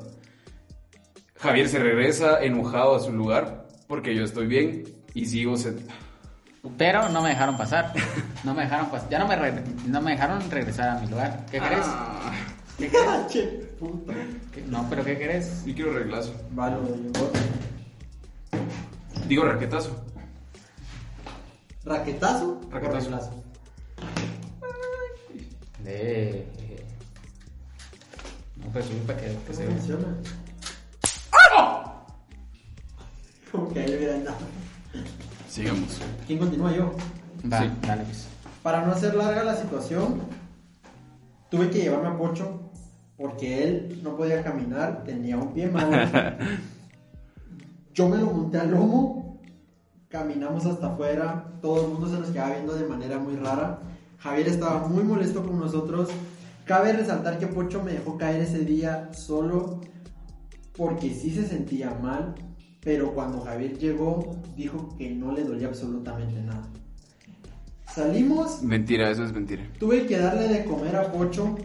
[1.36, 5.98] Javier se regresa enojado a su lugar porque yo estoy bien y sigo sentado.
[6.76, 7.92] Pero no me dejaron pasar.
[8.42, 9.08] No me dejaron pasar.
[9.08, 9.36] Ya no me,
[9.86, 11.46] no me dejaron regresar a mi lugar.
[11.50, 11.86] ¿Qué crees?
[12.76, 13.06] Ah, ¿Qué crees?
[13.08, 13.42] Ah, che,
[13.78, 14.12] puta.
[14.52, 15.64] ¿Qué- No, pero ¿qué crees?
[15.64, 16.34] yo quiero reglazo.
[16.50, 16.76] Vale,
[17.14, 17.30] yo-
[19.28, 20.04] Digo raquetazo.
[21.84, 22.60] ¿Raquetazo?
[22.66, 23.00] o Raquetazo.
[23.04, 23.30] reglazo?
[25.84, 26.46] De...
[28.56, 30.16] No, pues sí, para que, que ¿Cómo se funciona?
[33.52, 34.36] Como que ahí le hubieran dado.
[35.48, 35.98] Sigamos.
[36.26, 36.92] ¿Quién continúa yo?
[37.50, 37.70] Va, Sí.
[37.86, 38.26] dale pues.
[38.62, 40.20] Para no hacer larga la situación,
[41.50, 42.65] tuve que llevarme a Pocho
[43.16, 45.96] porque él no podía caminar, tenía un pie malo.
[47.94, 49.40] Yo me lo monté al lomo,
[50.08, 53.80] caminamos hasta afuera, todo el mundo se nos quedaba viendo de manera muy rara.
[54.18, 56.10] Javier estaba muy molesto con nosotros.
[56.64, 59.80] Cabe resaltar que Pocho me dejó caer ese día solo
[60.76, 62.34] porque sí se sentía mal,
[62.80, 66.68] pero cuando Javier llegó dijo que no le dolía absolutamente nada.
[67.94, 69.62] Salimos Mentira, eso es mentira.
[69.78, 71.56] Tuve que darle de comer a Pocho.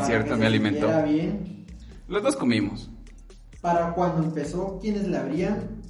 [0.00, 0.88] Es cierto, me alimentó.
[1.04, 1.66] bien.
[2.08, 2.90] Los dos comimos.
[3.60, 5.80] Para cuando empezó, quienes le abrían,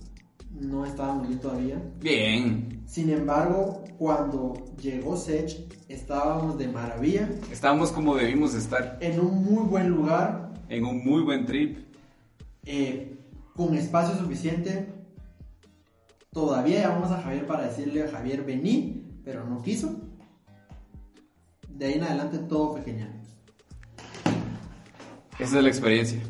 [0.50, 1.82] no estábamos bien todavía.
[2.00, 2.82] Bien.
[2.86, 8.98] Sin embargo, cuando llegó Sech, estábamos de maravilla, Estábamos como debimos estar.
[9.00, 11.78] en un muy buen lugar, En un muy buen trip.
[12.64, 13.18] eh,
[13.57, 14.86] con espacio suficiente.
[16.32, 20.00] Todavía llamamos a Javier para decirle a Javier vení, pero no quiso.
[21.68, 23.12] De ahí en adelante todo fue genial.
[25.39, 26.20] Esa es la experiencia.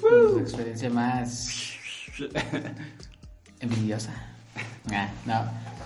[0.00, 1.72] Su experiencia más
[3.60, 4.12] envidiosa.
[4.92, 5.44] Ah, no.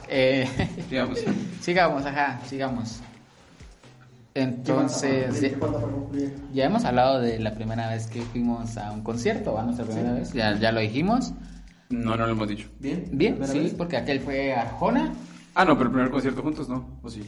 [0.09, 0.49] Eh,
[0.91, 1.19] Digamos.
[1.61, 3.01] sigamos, ajá, sigamos.
[4.35, 5.57] Entonces, ¿Qué
[6.53, 9.63] ya, hemos hablado de la primera vez que fuimos a un concierto, ¿va?
[9.63, 10.33] Nuestra primera vez.
[10.33, 11.33] Ya, ya lo dijimos.
[11.89, 12.69] No, no lo hemos dicho.
[12.81, 13.75] Bien, Bien, ¿Primera sí, vez?
[13.75, 15.13] porque aquel fue Arjona.
[15.55, 16.99] Ah, no, pero el primer concierto juntos no.
[17.03, 17.23] ¿O sí?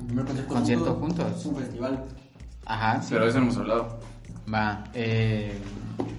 [0.00, 1.40] El primer concierto, Concierto juntos.
[1.40, 2.04] Es un festival.
[2.68, 3.08] Ajá, sí.
[3.10, 3.98] Pero de eso no hemos hablado.
[4.52, 4.84] Va.
[4.94, 5.58] Eh,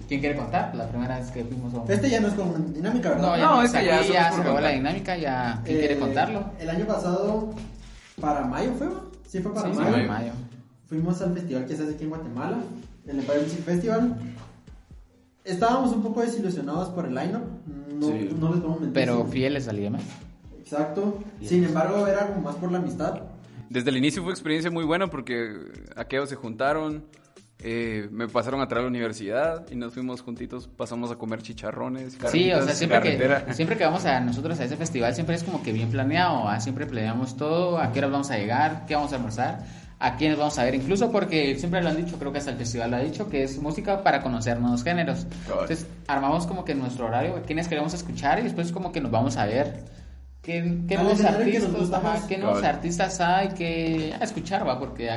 [0.07, 0.75] ¿Quién quiere contar?
[0.75, 1.91] La primera vez que fuimos a un...
[1.91, 3.27] Este ya no es con dinámica, ¿verdad?
[3.27, 5.61] No, ya No, no, este ya es se acabó la dinámica, ya...
[5.63, 6.43] ¿Quién quiere Eh, contarlo?
[6.59, 7.51] El año pasado,
[8.19, 8.87] para mayo fue.
[9.27, 9.95] Sí, fue para Sí, mayo.
[9.97, 10.31] en mayo.
[10.87, 12.57] Fuimos al festival que se hace aquí en Guatemala,
[13.07, 14.15] el Empire Music Festival.
[15.43, 17.43] Estábamos un poco desilusionados por el lineup,
[17.93, 18.29] no, Sí.
[18.39, 18.93] no les podemos mentir.
[18.93, 20.01] Pero fieles al IMF.
[20.59, 21.19] Exacto.
[21.43, 23.21] Sin embargo, era como más por la amistad.
[23.69, 25.53] Desde el inicio fue experiencia muy buena porque
[25.95, 27.05] aquellos se juntaron,
[27.59, 31.41] eh, me pasaron a traer a la universidad y nos fuimos juntitos, pasamos a comer
[31.41, 35.35] chicharrones, Sí, o sea, siempre que, siempre que vamos a nosotros a ese festival, siempre
[35.35, 36.59] es como que bien planeado, ¿ah?
[36.59, 39.65] siempre planeamos todo, a qué hora vamos a llegar, qué vamos a almorzar,
[39.99, 42.57] a quiénes vamos a ver, incluso porque siempre lo han dicho, creo que hasta el
[42.57, 45.27] festival lo ha dicho, que es música para conocer nuevos géneros.
[45.47, 49.11] Entonces, armamos como que nuestro horario, a quiénes queremos escuchar y después como que nos
[49.11, 49.83] vamos a ver.
[50.41, 54.79] ¿Qué, qué nuevos que artistas, gusta ajá, qué nuevos artistas hay que a escuchar, va?
[54.79, 55.09] Porque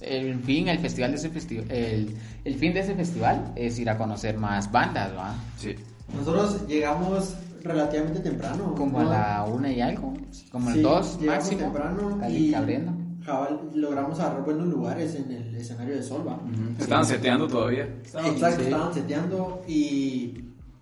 [0.00, 3.88] el fin, el festival de ese festival, el, el fin de ese festival es ir
[3.90, 5.34] a conocer más bandas, ¿va?
[5.58, 5.74] Sí.
[6.14, 8.74] Nosotros llegamos relativamente temprano.
[8.74, 9.10] Como ¿no?
[9.10, 10.14] a la una y algo,
[10.50, 11.60] como Sí, el dos máximo.
[11.62, 12.92] temprano y abriendo.
[13.24, 16.38] cabal, logramos agarrar buenos lugares en el escenario de Solva.
[16.78, 17.84] Estaban seteando todavía.
[17.84, 18.62] Exacto, sí.
[18.64, 20.34] estaban seteando y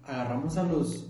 [0.04, 1.06] agarramos a los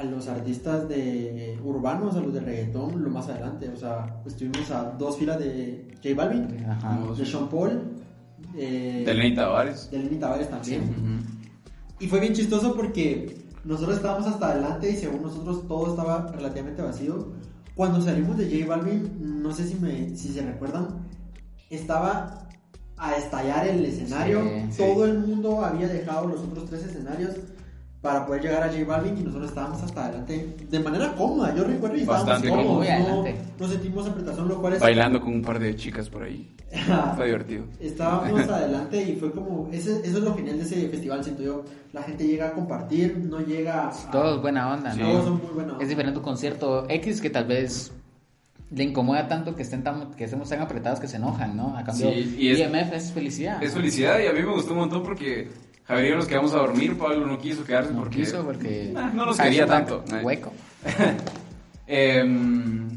[0.00, 3.68] a los artistas de urbanos, a los de reggaetón, lo más adelante.
[3.68, 6.98] O sea, estuvimos a dos filas de J Balvin, Ajá.
[7.16, 7.96] de Sean Paul,
[8.56, 9.90] eh, De Lenny Tavares.
[9.90, 10.82] de Lenny Tavares también.
[10.84, 12.04] Ujú.
[12.04, 16.80] Y fue bien chistoso porque nosotros estábamos hasta adelante y según nosotros todo estaba relativamente
[16.80, 17.32] vacío.
[17.74, 20.88] Cuando salimos de J Balvin, no sé si, me, si se recuerdan,
[21.68, 22.48] estaba
[22.96, 24.42] a estallar el escenario.
[24.70, 27.34] Sí, todo el mundo había dejado los otros tres escenarios
[28.00, 31.54] para poder llegar a J Balvin y nosotros estábamos hasta adelante de manera cómoda.
[31.54, 32.86] Yo recuerdo y estábamos Bastante cómodos.
[32.86, 33.24] cómodo.
[33.58, 34.80] No, sentimos apretación, lo cual es...
[34.80, 36.50] Bailando con un par de chicas por ahí.
[37.16, 37.64] Fue divertido.
[37.78, 41.64] Estábamos adelante y fue como, ese, eso es lo genial de ese festival, siento yo.
[41.92, 44.10] La gente llega a compartir, no llega a...
[44.10, 45.00] Todos buena onda, Sí.
[45.00, 45.10] ¿no?
[45.10, 45.82] Todos son muy buena onda.
[45.82, 47.92] Es diferente un concierto X que tal vez
[48.70, 51.76] le incomoda tanto que estén tan, que estemos tan apretados que se enojan, ¿no?
[51.76, 53.62] A cambio, Sí, y es- IMF es felicidad.
[53.62, 55.50] Es felicidad y a mí me gustó un montón porque
[55.90, 58.18] Javier y yo nos quedamos a dormir, Pablo no quiso quedarse No porque...
[58.18, 58.94] quiso porque...
[58.96, 60.04] Ah, no nos quería tanto.
[60.22, 60.52] Hueco.
[61.92, 62.88] Em,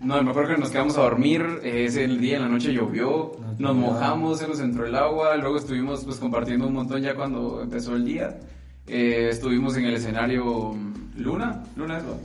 [0.00, 3.76] no, me acuerdo que nos quedamos a dormir, ese día en la noche llovió, Nos
[3.76, 7.94] mojamos, se nos entró el agua, luego estuvimos pues compartiendo un montón ya cuando empezó
[7.94, 8.36] el día.
[8.88, 12.18] Eh, estuvimos en el escenario mm, Luna, Luna es lo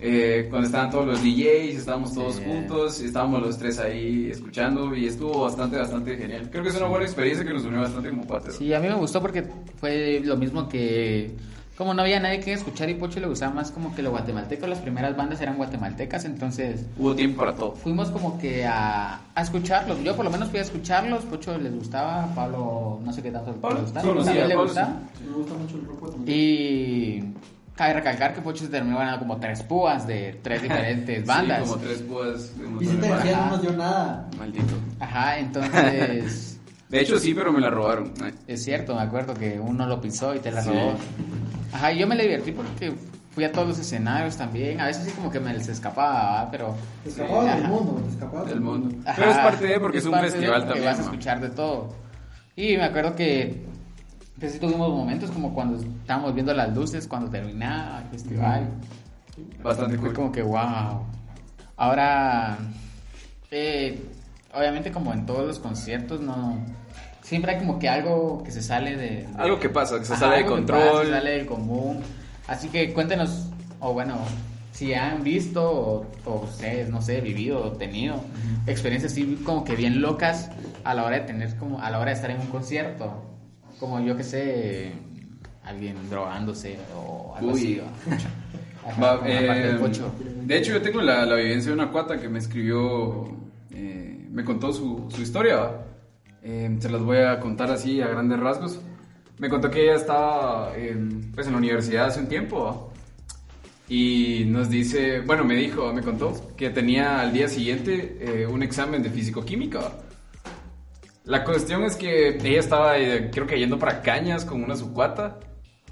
[0.00, 2.42] eh, cuando estaban todos los DJs, estábamos todos Sí.
[2.44, 6.48] juntos, y estábamos los tres ahí escuchando y estuvo bastante, bastante genial.
[6.50, 8.56] Creo que es una buena experiencia que nos unió bastante como cuates.
[8.56, 9.44] Sí, a mí me gustó porque
[9.78, 11.34] fue lo mismo que...
[11.76, 14.66] Como no había nadie que escuchar y Pocho le gustaba más como que lo guatemalteco,
[14.66, 17.72] las primeras bandas eran guatemaltecas, entonces Hubo tiempo para todo.
[17.72, 20.02] fuimos como que a, a escucharlos.
[20.04, 23.52] Yo por lo menos fui a escucharlos, Pocho les gustaba, Pablo no sé qué tanto
[23.54, 25.00] Pablo le gustaba, conocía, también le Pablo gustaba.
[25.26, 26.38] Me gusta mucho el grupo también.
[26.38, 27.24] Y
[27.76, 31.62] cabe recalcar que Pocho se terminó ganando como tres púas de tres diferentes bandas.
[31.64, 32.52] Sí, como tres púas.
[32.56, 33.44] de García Ajá.
[33.46, 34.28] no nos dio nada.
[34.38, 34.74] Maldito.
[34.98, 36.58] Ajá, entonces
[36.90, 38.12] De hecho, sí, pero me la robaron.
[38.22, 38.32] Ay.
[38.48, 40.70] es cierto, me acuerdo que uno lo pisó y te la Sí.
[40.70, 40.94] robó.
[41.72, 42.92] Ajá, y yo me la divertí porque
[43.32, 44.80] fui a todos los escenarios también.
[44.80, 46.74] A veces sí como que me les escapaba, pero...
[47.04, 48.96] Te escapaba del mundo, te escapaba Del mundo.
[49.06, 50.84] Ajá, Pero es parte de, porque es, un de festival también.
[50.84, 51.94] vas a escuchar de todo.
[52.56, 53.64] Y me acuerdo que
[54.40, 58.68] pues, sí tuvimos momentos como cuando estábamos viendo las luces, cuando terminaba el festival.
[59.62, 60.14] Bastante Fue cool.
[60.16, 61.04] como que wow.
[61.76, 62.58] Ahora,
[63.50, 64.02] eh,
[64.54, 66.58] obviamente como en todos los conciertos, no...
[67.22, 69.08] Siempre hay como que algo que se sale de...
[69.26, 70.80] de- Algo que pasa, que se Ajá, sale de control.
[70.80, 72.00] pasa, se sale del común.
[72.48, 74.16] Así que cuéntenos, o bueno,
[74.72, 78.16] si han visto o, o ustedes, no sé, vivido o tenido
[78.66, 80.50] experiencias así como que bien locas
[80.82, 83.22] a la hora de tener como, a la hora de estar en un concierto.
[83.80, 84.92] Como yo que sé,
[85.64, 87.80] alguien drogándose o algo Uy.
[87.80, 87.80] así.
[88.86, 89.78] Ajá, eh,
[90.44, 93.28] de hecho, yo tengo la, la vivencia de una cuata que me escribió,
[93.70, 95.70] eh, me contó su, su historia.
[96.42, 98.80] Eh, se las voy a contar así a grandes rasgos.
[99.38, 102.64] Me contó que ella estaba en, pues, en la universidad hace un tiempo.
[102.64, 102.90] ¿va?
[103.90, 108.62] Y nos dice, bueno, me dijo, me contó que tenía al día siguiente eh, un
[108.62, 109.80] examen de fisicoquímica.
[111.24, 114.92] La cuestión es que ella estaba, eh, creo que yendo para Cañas con una su
[114.92, 115.38] cuata.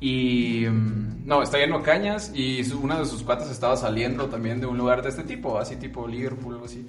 [0.01, 0.67] Y.
[0.69, 4.67] mm, No, está yendo a Cañas y una de sus cuatas estaba saliendo también de
[4.67, 6.87] un lugar de este tipo, así tipo Liverpool, algo así.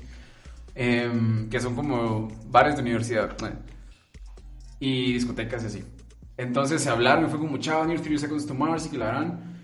[0.76, 3.36] Em, que son como bares de universidad.
[4.80, 5.84] Y discotecas y así.
[6.38, 9.10] Entonces se hablaron, me fue como, chao, Near 30 Seconds to Mars y que la
[9.10, 9.60] harán.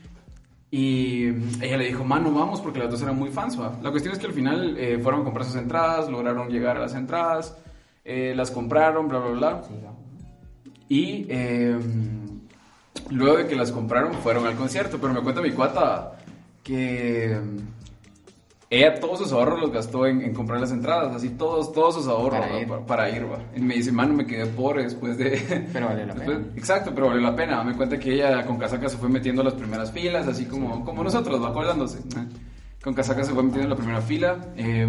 [0.72, 3.58] Y mm, ella le dijo, mano, vamos, porque las dos eran muy fans.
[3.60, 3.80] ¿va?
[3.82, 6.82] La cuestión es que al final eh, fueron a comprar sus entradas, lograron llegar a
[6.82, 7.56] las entradas.
[8.06, 9.62] Eh, las compraron, bla, bla, bla.
[10.88, 11.76] Y eh,
[13.10, 15.00] luego de que las compraron, fueron al concierto.
[15.02, 16.14] Pero me cuenta mi cuata
[16.64, 17.36] que
[18.70, 22.08] ella todos sus ahorros los gastó en, en comprar las entradas, así todos, todos sus
[22.08, 22.60] ahorros Para ¿va?
[22.62, 22.68] ir.
[22.68, 23.40] Pa- para ir, va.
[23.56, 25.68] Y me dice, mano, me quedé pobre después de...
[25.74, 26.50] Pero valió la después- pena.
[26.56, 27.64] Exacto, pero valió la pena.
[27.64, 31.04] Me cuenta que ella con casaca se fue metiendo las primeras filas, así como, como
[31.04, 32.00] nosotros, va acordándose.
[32.84, 34.38] Con casaca se fue metiendo en la primera fila.
[34.58, 34.88] Eh,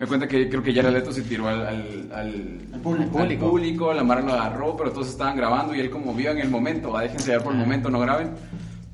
[0.00, 3.92] me cuenta que creo que Jared Leto se tiró al, al, al, Al público.
[3.92, 6.90] la Mara lo agarró, pero todos estaban grabando y él como vio en el momento,
[6.92, 8.30] va, déjense llevar por el momento, no graben.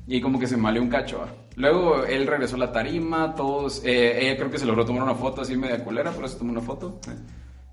[0.05, 1.27] Y como que se maleó un cacho, va.
[1.55, 5.15] Luego él regresó a la tarima, todos, eh, ella creo que se logró tomar una
[5.15, 6.99] foto así media culera, pero se tomó una foto.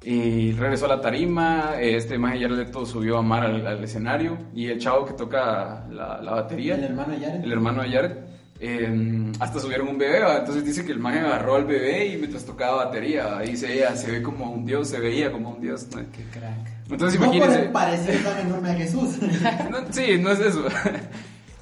[0.03, 4.37] Y regresó a la tarima, este más Jared Leto subió a Mar al, al escenario
[4.55, 7.43] y el chavo que toca la, la batería, El hermano de Jared.
[7.45, 8.12] el hermano de Jared,
[8.61, 10.38] eh, hasta subieron un bebé, ¿va?
[10.38, 13.40] entonces dice que el man agarró al bebé y mientras tocaba batería, ¿va?
[13.42, 15.86] dice ella, se ve como un dios, se veía como un dios.
[15.94, 16.02] ¿no?
[16.12, 16.90] Qué crack.
[16.90, 17.59] Entonces No imagínense.
[17.70, 19.16] parecido tan enorme a Jesús.
[19.70, 20.64] No, sí, no es eso.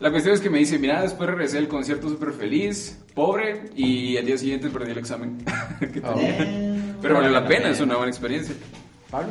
[0.00, 4.16] La cuestión es que me dice, mira, después regresé del concierto súper feliz, pobre, y
[4.16, 5.38] al día siguiente perdí el examen.
[5.92, 6.20] que Oh.
[7.00, 8.54] Pero valió la pena, es una buena experiencia.
[9.10, 9.28] Pablo,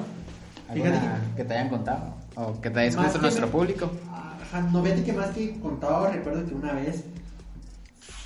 [0.73, 2.15] Fíjate ¿alguna que te hayan contado?
[2.35, 3.91] ¿O que te haya Más escrito que nuestro me- público?
[4.11, 7.03] Ajá, no, fíjate que más que contaba, recuerdo que una vez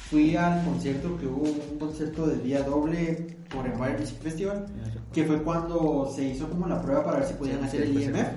[0.09, 4.65] fui al concierto, que hubo un concierto de día doble por Empire Music Festival,
[5.13, 8.27] que fue cuando se hizo como la prueba para ver si podían hacer el IMF.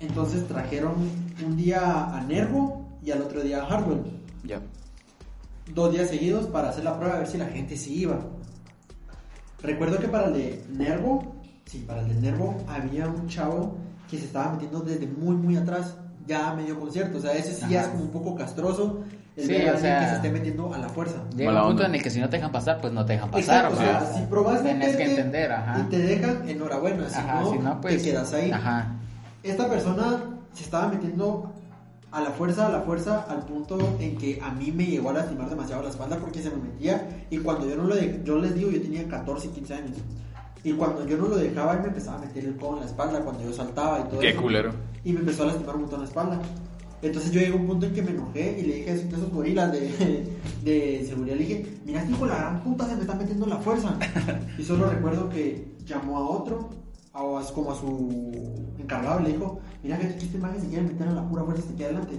[0.00, 0.94] Entonces trajeron
[1.44, 4.02] un día a Nervo y al otro día a Hardwell.
[4.44, 4.60] Ya.
[5.72, 8.18] Dos días seguidos para hacer la prueba a ver si la gente sí iba.
[9.62, 13.76] Recuerdo que para el de Nervo, sí, para el de Nervo había un chavo
[14.10, 15.96] que se estaba metiendo desde muy, muy atrás,
[16.26, 17.18] ya a medio concierto.
[17.18, 17.92] O sea, ese sí ya es Ajá.
[17.92, 19.04] como un poco castroso.
[19.36, 21.16] El Sí, a o alguien sea, que se esté metiendo a la fuerza.
[21.36, 21.86] Llega un punto onda.
[21.86, 23.66] en el que si no te dejan pasar, pues no te dejan pasar.
[23.66, 25.78] Exacto, o sea, si probas Tienes que entender, ajá.
[25.80, 27.08] y te dejan, enhorabuena.
[27.08, 28.02] Si, Ajá, no, si no, pues.
[28.02, 28.50] te quedas ahí.
[28.50, 28.94] Ajá.
[29.42, 30.22] Esta persona
[30.54, 31.52] se estaba metiendo
[32.12, 35.14] a la fuerza, a la fuerza, al punto en que a mí me llegó a
[35.14, 37.06] lastimar demasiado la espalda porque se me metía.
[37.28, 39.96] Y cuando yo no lo dejé, yo les digo, yo tenía 14, 15 años.
[40.64, 42.86] Y cuando yo no lo dejaba, él me empezaba a meter el codo en la
[42.86, 44.40] espalda cuando yo saltaba y todo Qué eso.
[44.42, 44.70] culero.
[45.04, 46.40] Y me empezó a lastimar un montón la espalda.
[47.06, 49.30] Entonces yo llegué a un punto en que me enojé y le dije a esos-
[49.30, 50.28] gorilas de,
[50.64, 53.56] de seguridad, le dije, mira, este hijo la gran puta se me está metiendo la
[53.58, 53.98] fuerza.
[54.58, 56.70] Y solo recuerdo que llamó a otro,
[57.12, 57.20] a,
[57.54, 61.28] como a su encargado, le dijo, mira que este imagen se quiere meter a la
[61.28, 62.14] pura fuerza hasta aquí adelante.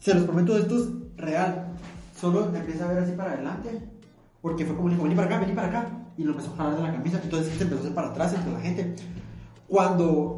[0.00, 0.84] Se los prometo, esto es
[1.16, 1.72] real.
[2.18, 3.70] Solo empieza a ver así para adelante.
[4.40, 5.88] Porque fue como le dijo, vení para acá, vení para acá.
[6.16, 7.20] Y lo empezó a jalar de la camisa.
[7.22, 8.94] Entonces se empezó a hacer para atrás entre la gente.
[9.66, 10.37] Cuando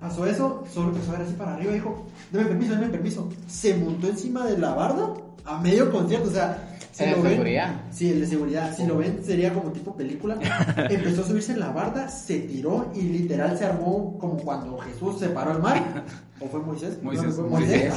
[0.00, 3.28] pasó eso, solo empezó a ver así para arriba dijo, deme permiso, deme permiso.
[3.46, 6.28] Se montó encima de la barda a medio concierto.
[6.28, 7.32] O sea, si ¿El lo de ven.
[7.32, 7.80] seguridad?
[7.90, 8.76] Sí, el de seguridad.
[8.76, 10.36] Si lo ven, sería como tipo película.
[10.90, 15.18] Empezó a subirse en la barda, se tiró y literal se armó como cuando Jesús
[15.18, 16.04] se paró al mar.
[16.40, 17.02] ¿O fue Moisés?
[17.02, 17.92] Moisés, No, fue Moisés.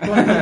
[0.00, 0.32] Cuando-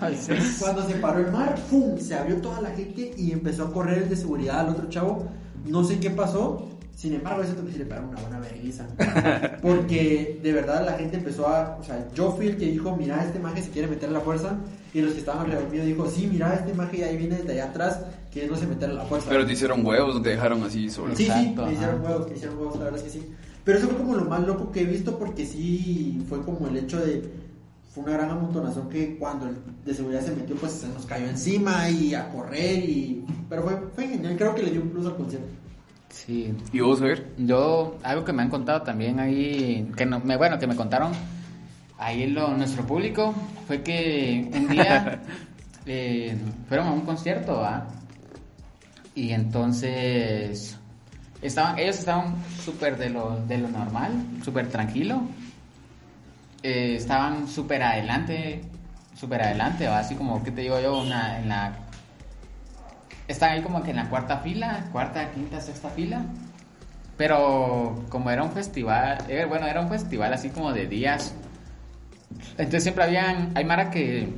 [0.00, 0.56] Moisés.
[0.60, 1.98] cuando se paró el mar, ¡pum!
[1.98, 5.26] Se abrió toda la gente y empezó a correr el de seguridad al otro chavo.
[5.66, 6.66] No sé qué pasó.
[6.98, 8.84] Sin embargo, eso que sí le pegaron una buena vergüenza.
[9.62, 11.76] Porque de verdad la gente empezó a.
[11.80, 14.20] O sea, yo fui el que dijo: Mira, este maje se quiere meter a la
[14.20, 14.58] fuerza.
[14.92, 17.66] Y los que estaban alrededor mío dijo: Sí, mira, este maje ahí viene desde allá
[17.66, 18.00] atrás,
[18.32, 19.28] queriéndose meter a la fuerza.
[19.30, 21.14] Pero te hicieron huevos, no te dejaron así solo.
[21.14, 23.32] Sí, sí, Exacto, me hicieron huevos, me hicieron huevos, la verdad es que sí.
[23.62, 26.78] Pero eso fue como lo más loco que he visto porque sí fue como el
[26.78, 27.30] hecho de...
[27.94, 31.28] Fue una gran amontonación que cuando el de seguridad se metió pues se nos cayó
[31.28, 33.24] encima y a correr y...
[33.48, 35.48] Pero fue, fue genial, creo que le dio un plus al concierto.
[36.26, 36.54] Sí.
[36.72, 37.32] ¿Y vos, a ver?
[37.38, 41.12] Yo, algo que me han contado también ahí, que no, me, bueno, que me contaron
[41.98, 43.34] ahí en lo, nuestro público,
[43.66, 45.20] fue que un día
[45.86, 46.36] eh,
[46.68, 47.86] fueron a un concierto, ¿va?
[49.14, 50.78] Y entonces
[51.40, 54.12] estaban, ellos estaban súper de lo, de lo normal,
[54.44, 55.22] súper tranquilo.
[56.62, 58.62] Eh, estaban súper adelante,
[59.14, 60.00] súper adelante, ¿va?
[60.00, 61.00] Así como, ¿qué te digo yo?
[61.00, 61.87] Una, en la
[63.28, 66.22] están ahí como que en la cuarta fila, cuarta, quinta, sexta fila.
[67.16, 71.34] Pero como era un festival, eh, bueno, era un festival así como de días.
[72.52, 74.32] Entonces siempre habían, hay Mara que,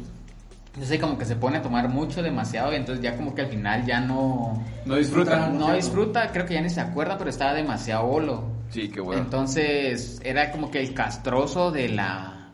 [0.79, 3.43] no sé, como que se pone a tomar mucho, demasiado, y entonces ya como que
[3.43, 5.59] al final ya no, No disfrutan.
[5.59, 8.45] no disfruta, creo que ya ni se acuerda, pero estaba demasiado bolo.
[8.71, 9.21] Sí, qué huevo.
[9.21, 12.49] Entonces era como que el castroso de la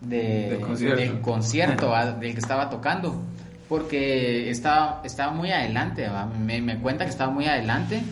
[0.00, 0.96] de- Del concierto.
[1.00, 3.22] del concierto del que estaba tocando
[3.70, 6.06] porque estaba estaba muy adelante.
[6.38, 8.02] Me, me cuenta que estaba muy adelante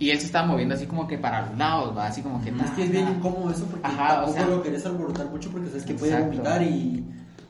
[0.00, 2.06] y él se estaba moviendo así como que para los lados ¿va?
[2.08, 4.62] así como que Es que es bien incómodo eso porque Ajá, o tampoco sea- lo
[4.62, 7.04] querés alborotar mucho porque sabes que puede vomitar y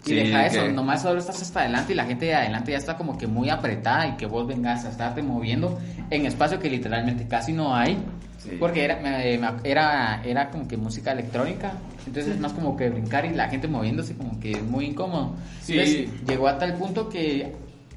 [0.05, 2.72] Y Sí, deja eso, que- nomás solo estás hasta adelante y la gente de adelante
[2.72, 5.78] ya está como que muy apretada y que vos vengas a estarte moviendo
[6.11, 7.99] en espacio que literalmente casi no hay.
[8.43, 8.57] Sí.
[8.59, 11.74] Porque era, me- era, era como que música electrónica,
[12.07, 15.34] entonces es más como que brincar y la gente moviéndose como que es muy incómodo.
[15.62, 15.78] Sí.
[15.78, 17.55] Entonces llegó a tal punto que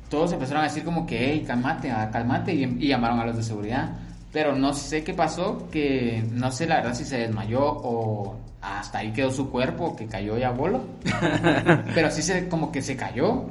[0.10, 3.38] todos empezaron a decir como que, hey, cálmate, ah, cálmate y, y llamaron a los
[3.38, 3.92] de seguridad.
[4.34, 8.98] Pero no sé qué pasó, que no sé la verdad si se desmayó o hasta
[9.00, 10.82] ahí quedó su cuerpo, que cayó ya bolo.
[11.96, 13.46] Pero sí se, como que se cayó.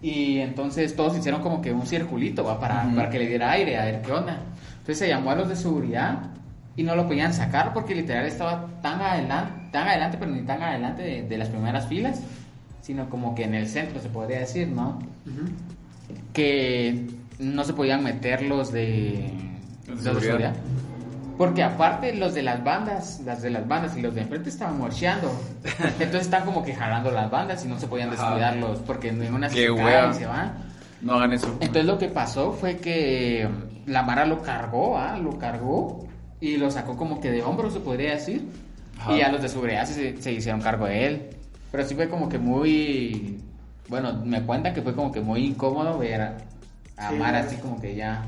[0.00, 2.58] Y entonces todos hicieron como que un circulito ¿va?
[2.58, 4.38] Para, para que le diera aire, a ver qué onda.
[4.82, 6.30] Entonces se llamó a los de seguridad
[6.74, 10.60] y no lo podían sacar porque literal estaba tan adelante, tan adelante, pero ni tan
[10.60, 12.20] adelante de, de las primeras filas,
[12.80, 14.98] sino como que en el centro se podría decir, ¿no?
[16.32, 17.06] Que
[17.38, 19.32] no se podían meter los de,
[19.86, 20.54] Los de seguridad.
[21.38, 24.78] Porque aparte los de las bandas, las de las bandas y los de enfrente estaban
[24.78, 25.32] morcheando.
[26.00, 29.48] Entonces están como que jalando las bandas y no se podían descuidarlos porque en una
[29.48, 29.66] se y
[30.14, 30.52] se van.
[31.00, 31.48] No hagan eso.
[31.60, 33.48] Entonces lo que pasó fue que
[33.86, 35.18] la Mara lo cargó, ¿ah?
[35.18, 36.06] lo cargó
[36.40, 38.48] y lo sacó como que de hombros, se podría decir.
[38.98, 39.14] Ajá.
[39.14, 41.30] Y ya los de seguridad se, se hicieron cargo de él.
[41.70, 43.40] Pero sí fue como que muy...
[43.88, 46.36] Bueno, me cuentan que fue como que muy incómodo ver a,
[46.96, 48.24] a Sí, Mara así como que ya...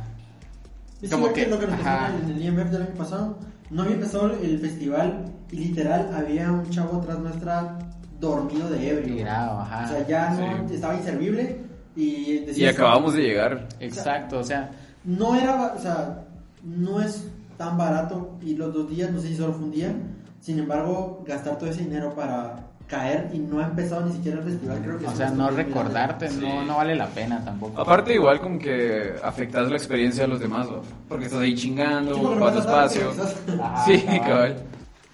[1.02, 3.38] Es Como que, que- lo que nos pasó en el IMF del año pasado.
[3.70, 7.78] No había empezado el festival y literal había un chavo atrás nuestra
[8.20, 9.16] dormido de ebrio.
[9.16, 9.84] Tirado, ajá.
[9.84, 10.74] O sea, ya no Sí.
[10.74, 11.58] estaba inservible
[11.96, 13.68] y Y acabamos de llegar.
[13.80, 14.70] Exacto, o sea...
[15.04, 16.24] No era, ba- o sea,
[16.62, 17.26] no es
[17.56, 19.94] tan barato y los dos días, no sé si solo fue un día.
[20.40, 24.44] Sin embargo, gastar todo ese dinero para caer y no ha empezado ni siquiera el
[24.44, 26.38] festival, creo que O sea, no recordarte, Sí.
[26.40, 27.80] no, no vale la pena tampoco.
[27.80, 30.82] Aparte, igual como que afectas la experiencia de los demás, ¿no?
[31.08, 33.10] Porque estás ahí chingando, Sí, vas despacio.
[33.62, 34.20] Ajá, Sí, cabal.
[34.28, 34.56] cabal.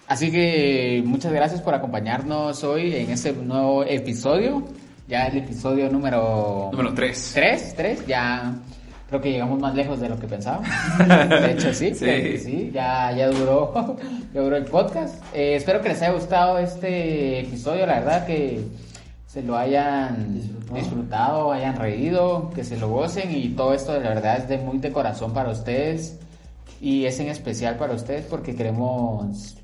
[0.07, 4.63] Así que muchas gracias por acompañarnos hoy en este nuevo episodio.
[5.07, 6.69] Ya el episodio número...
[6.73, 7.31] Número 3.
[7.33, 7.73] ¿Tres?
[7.77, 8.05] ¿Tres?
[8.05, 8.53] Ya
[9.11, 10.67] creo que llegamos más lejos de lo que pensábamos.
[11.29, 12.05] De hecho, sí, Sí.
[12.05, 12.71] creo que sí.
[12.73, 13.97] Ya, ya duró,
[14.33, 15.21] ya duró el podcast.
[15.35, 17.85] Eh, espero que les haya gustado este episodio.
[17.85, 18.61] La verdad que
[19.27, 20.75] se lo hayan Disfrutado.
[20.79, 24.57] disfrutado, hayan reído, que se lo gocen y todo esto de la verdad es de
[24.57, 26.17] muy de corazón para ustedes
[26.79, 29.55] y es en especial para ustedes porque queremos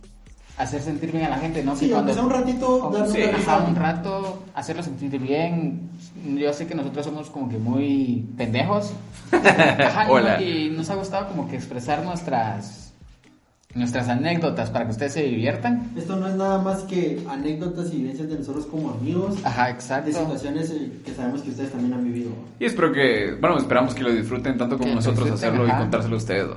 [0.58, 1.76] hacer sentir bien a la gente, ¿no?
[1.76, 5.90] Sí, aunque sea un ratito, darle Sí, Ajá, un rato, hacerlo sentir bien.
[6.36, 8.92] Yo sé que nosotros somos como que muy pendejos.
[9.32, 10.42] Ajá, y- Hola.
[10.42, 12.84] Y nos ha gustado como que expresar nuestras
[13.76, 15.92] nuestras anécdotas para que ustedes se diviertan.
[15.96, 19.36] Esto no es nada más que anécdotas y vivencias de nosotros como amigos.
[19.44, 20.12] Ajá, De exacto.
[20.12, 22.32] situaciones eh, que sabemos que ustedes también han vivido.
[22.60, 26.16] Y espero que, bueno, esperamos que lo disfruten tanto como Que nosotros hacerlo y contárselo
[26.16, 26.48] a ustedes.
[26.48, 26.56] ¿no?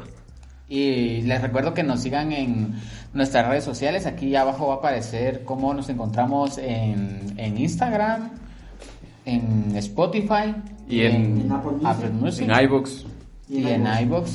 [0.70, 2.80] Y les recuerdo que nos sigan en
[3.12, 4.06] nuestras redes sociales.
[4.06, 8.30] Aquí abajo va a aparecer cómo nos encontramos en, en Instagram,
[9.24, 10.54] en Spotify
[10.88, 11.72] Y en- En Apple
[12.10, 12.12] Music.
[12.12, 12.90] Music En iVoox.
[13.48, 14.30] y en iVoox.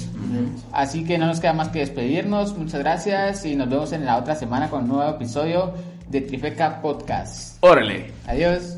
[0.71, 2.57] Así que no nos queda más que despedirnos.
[2.57, 5.73] Muchas gracias y nos vemos en la otra semana con un nuevo episodio
[6.09, 7.57] de Trifeca Podcast.
[7.61, 8.11] Órale.
[8.27, 8.77] Adiós.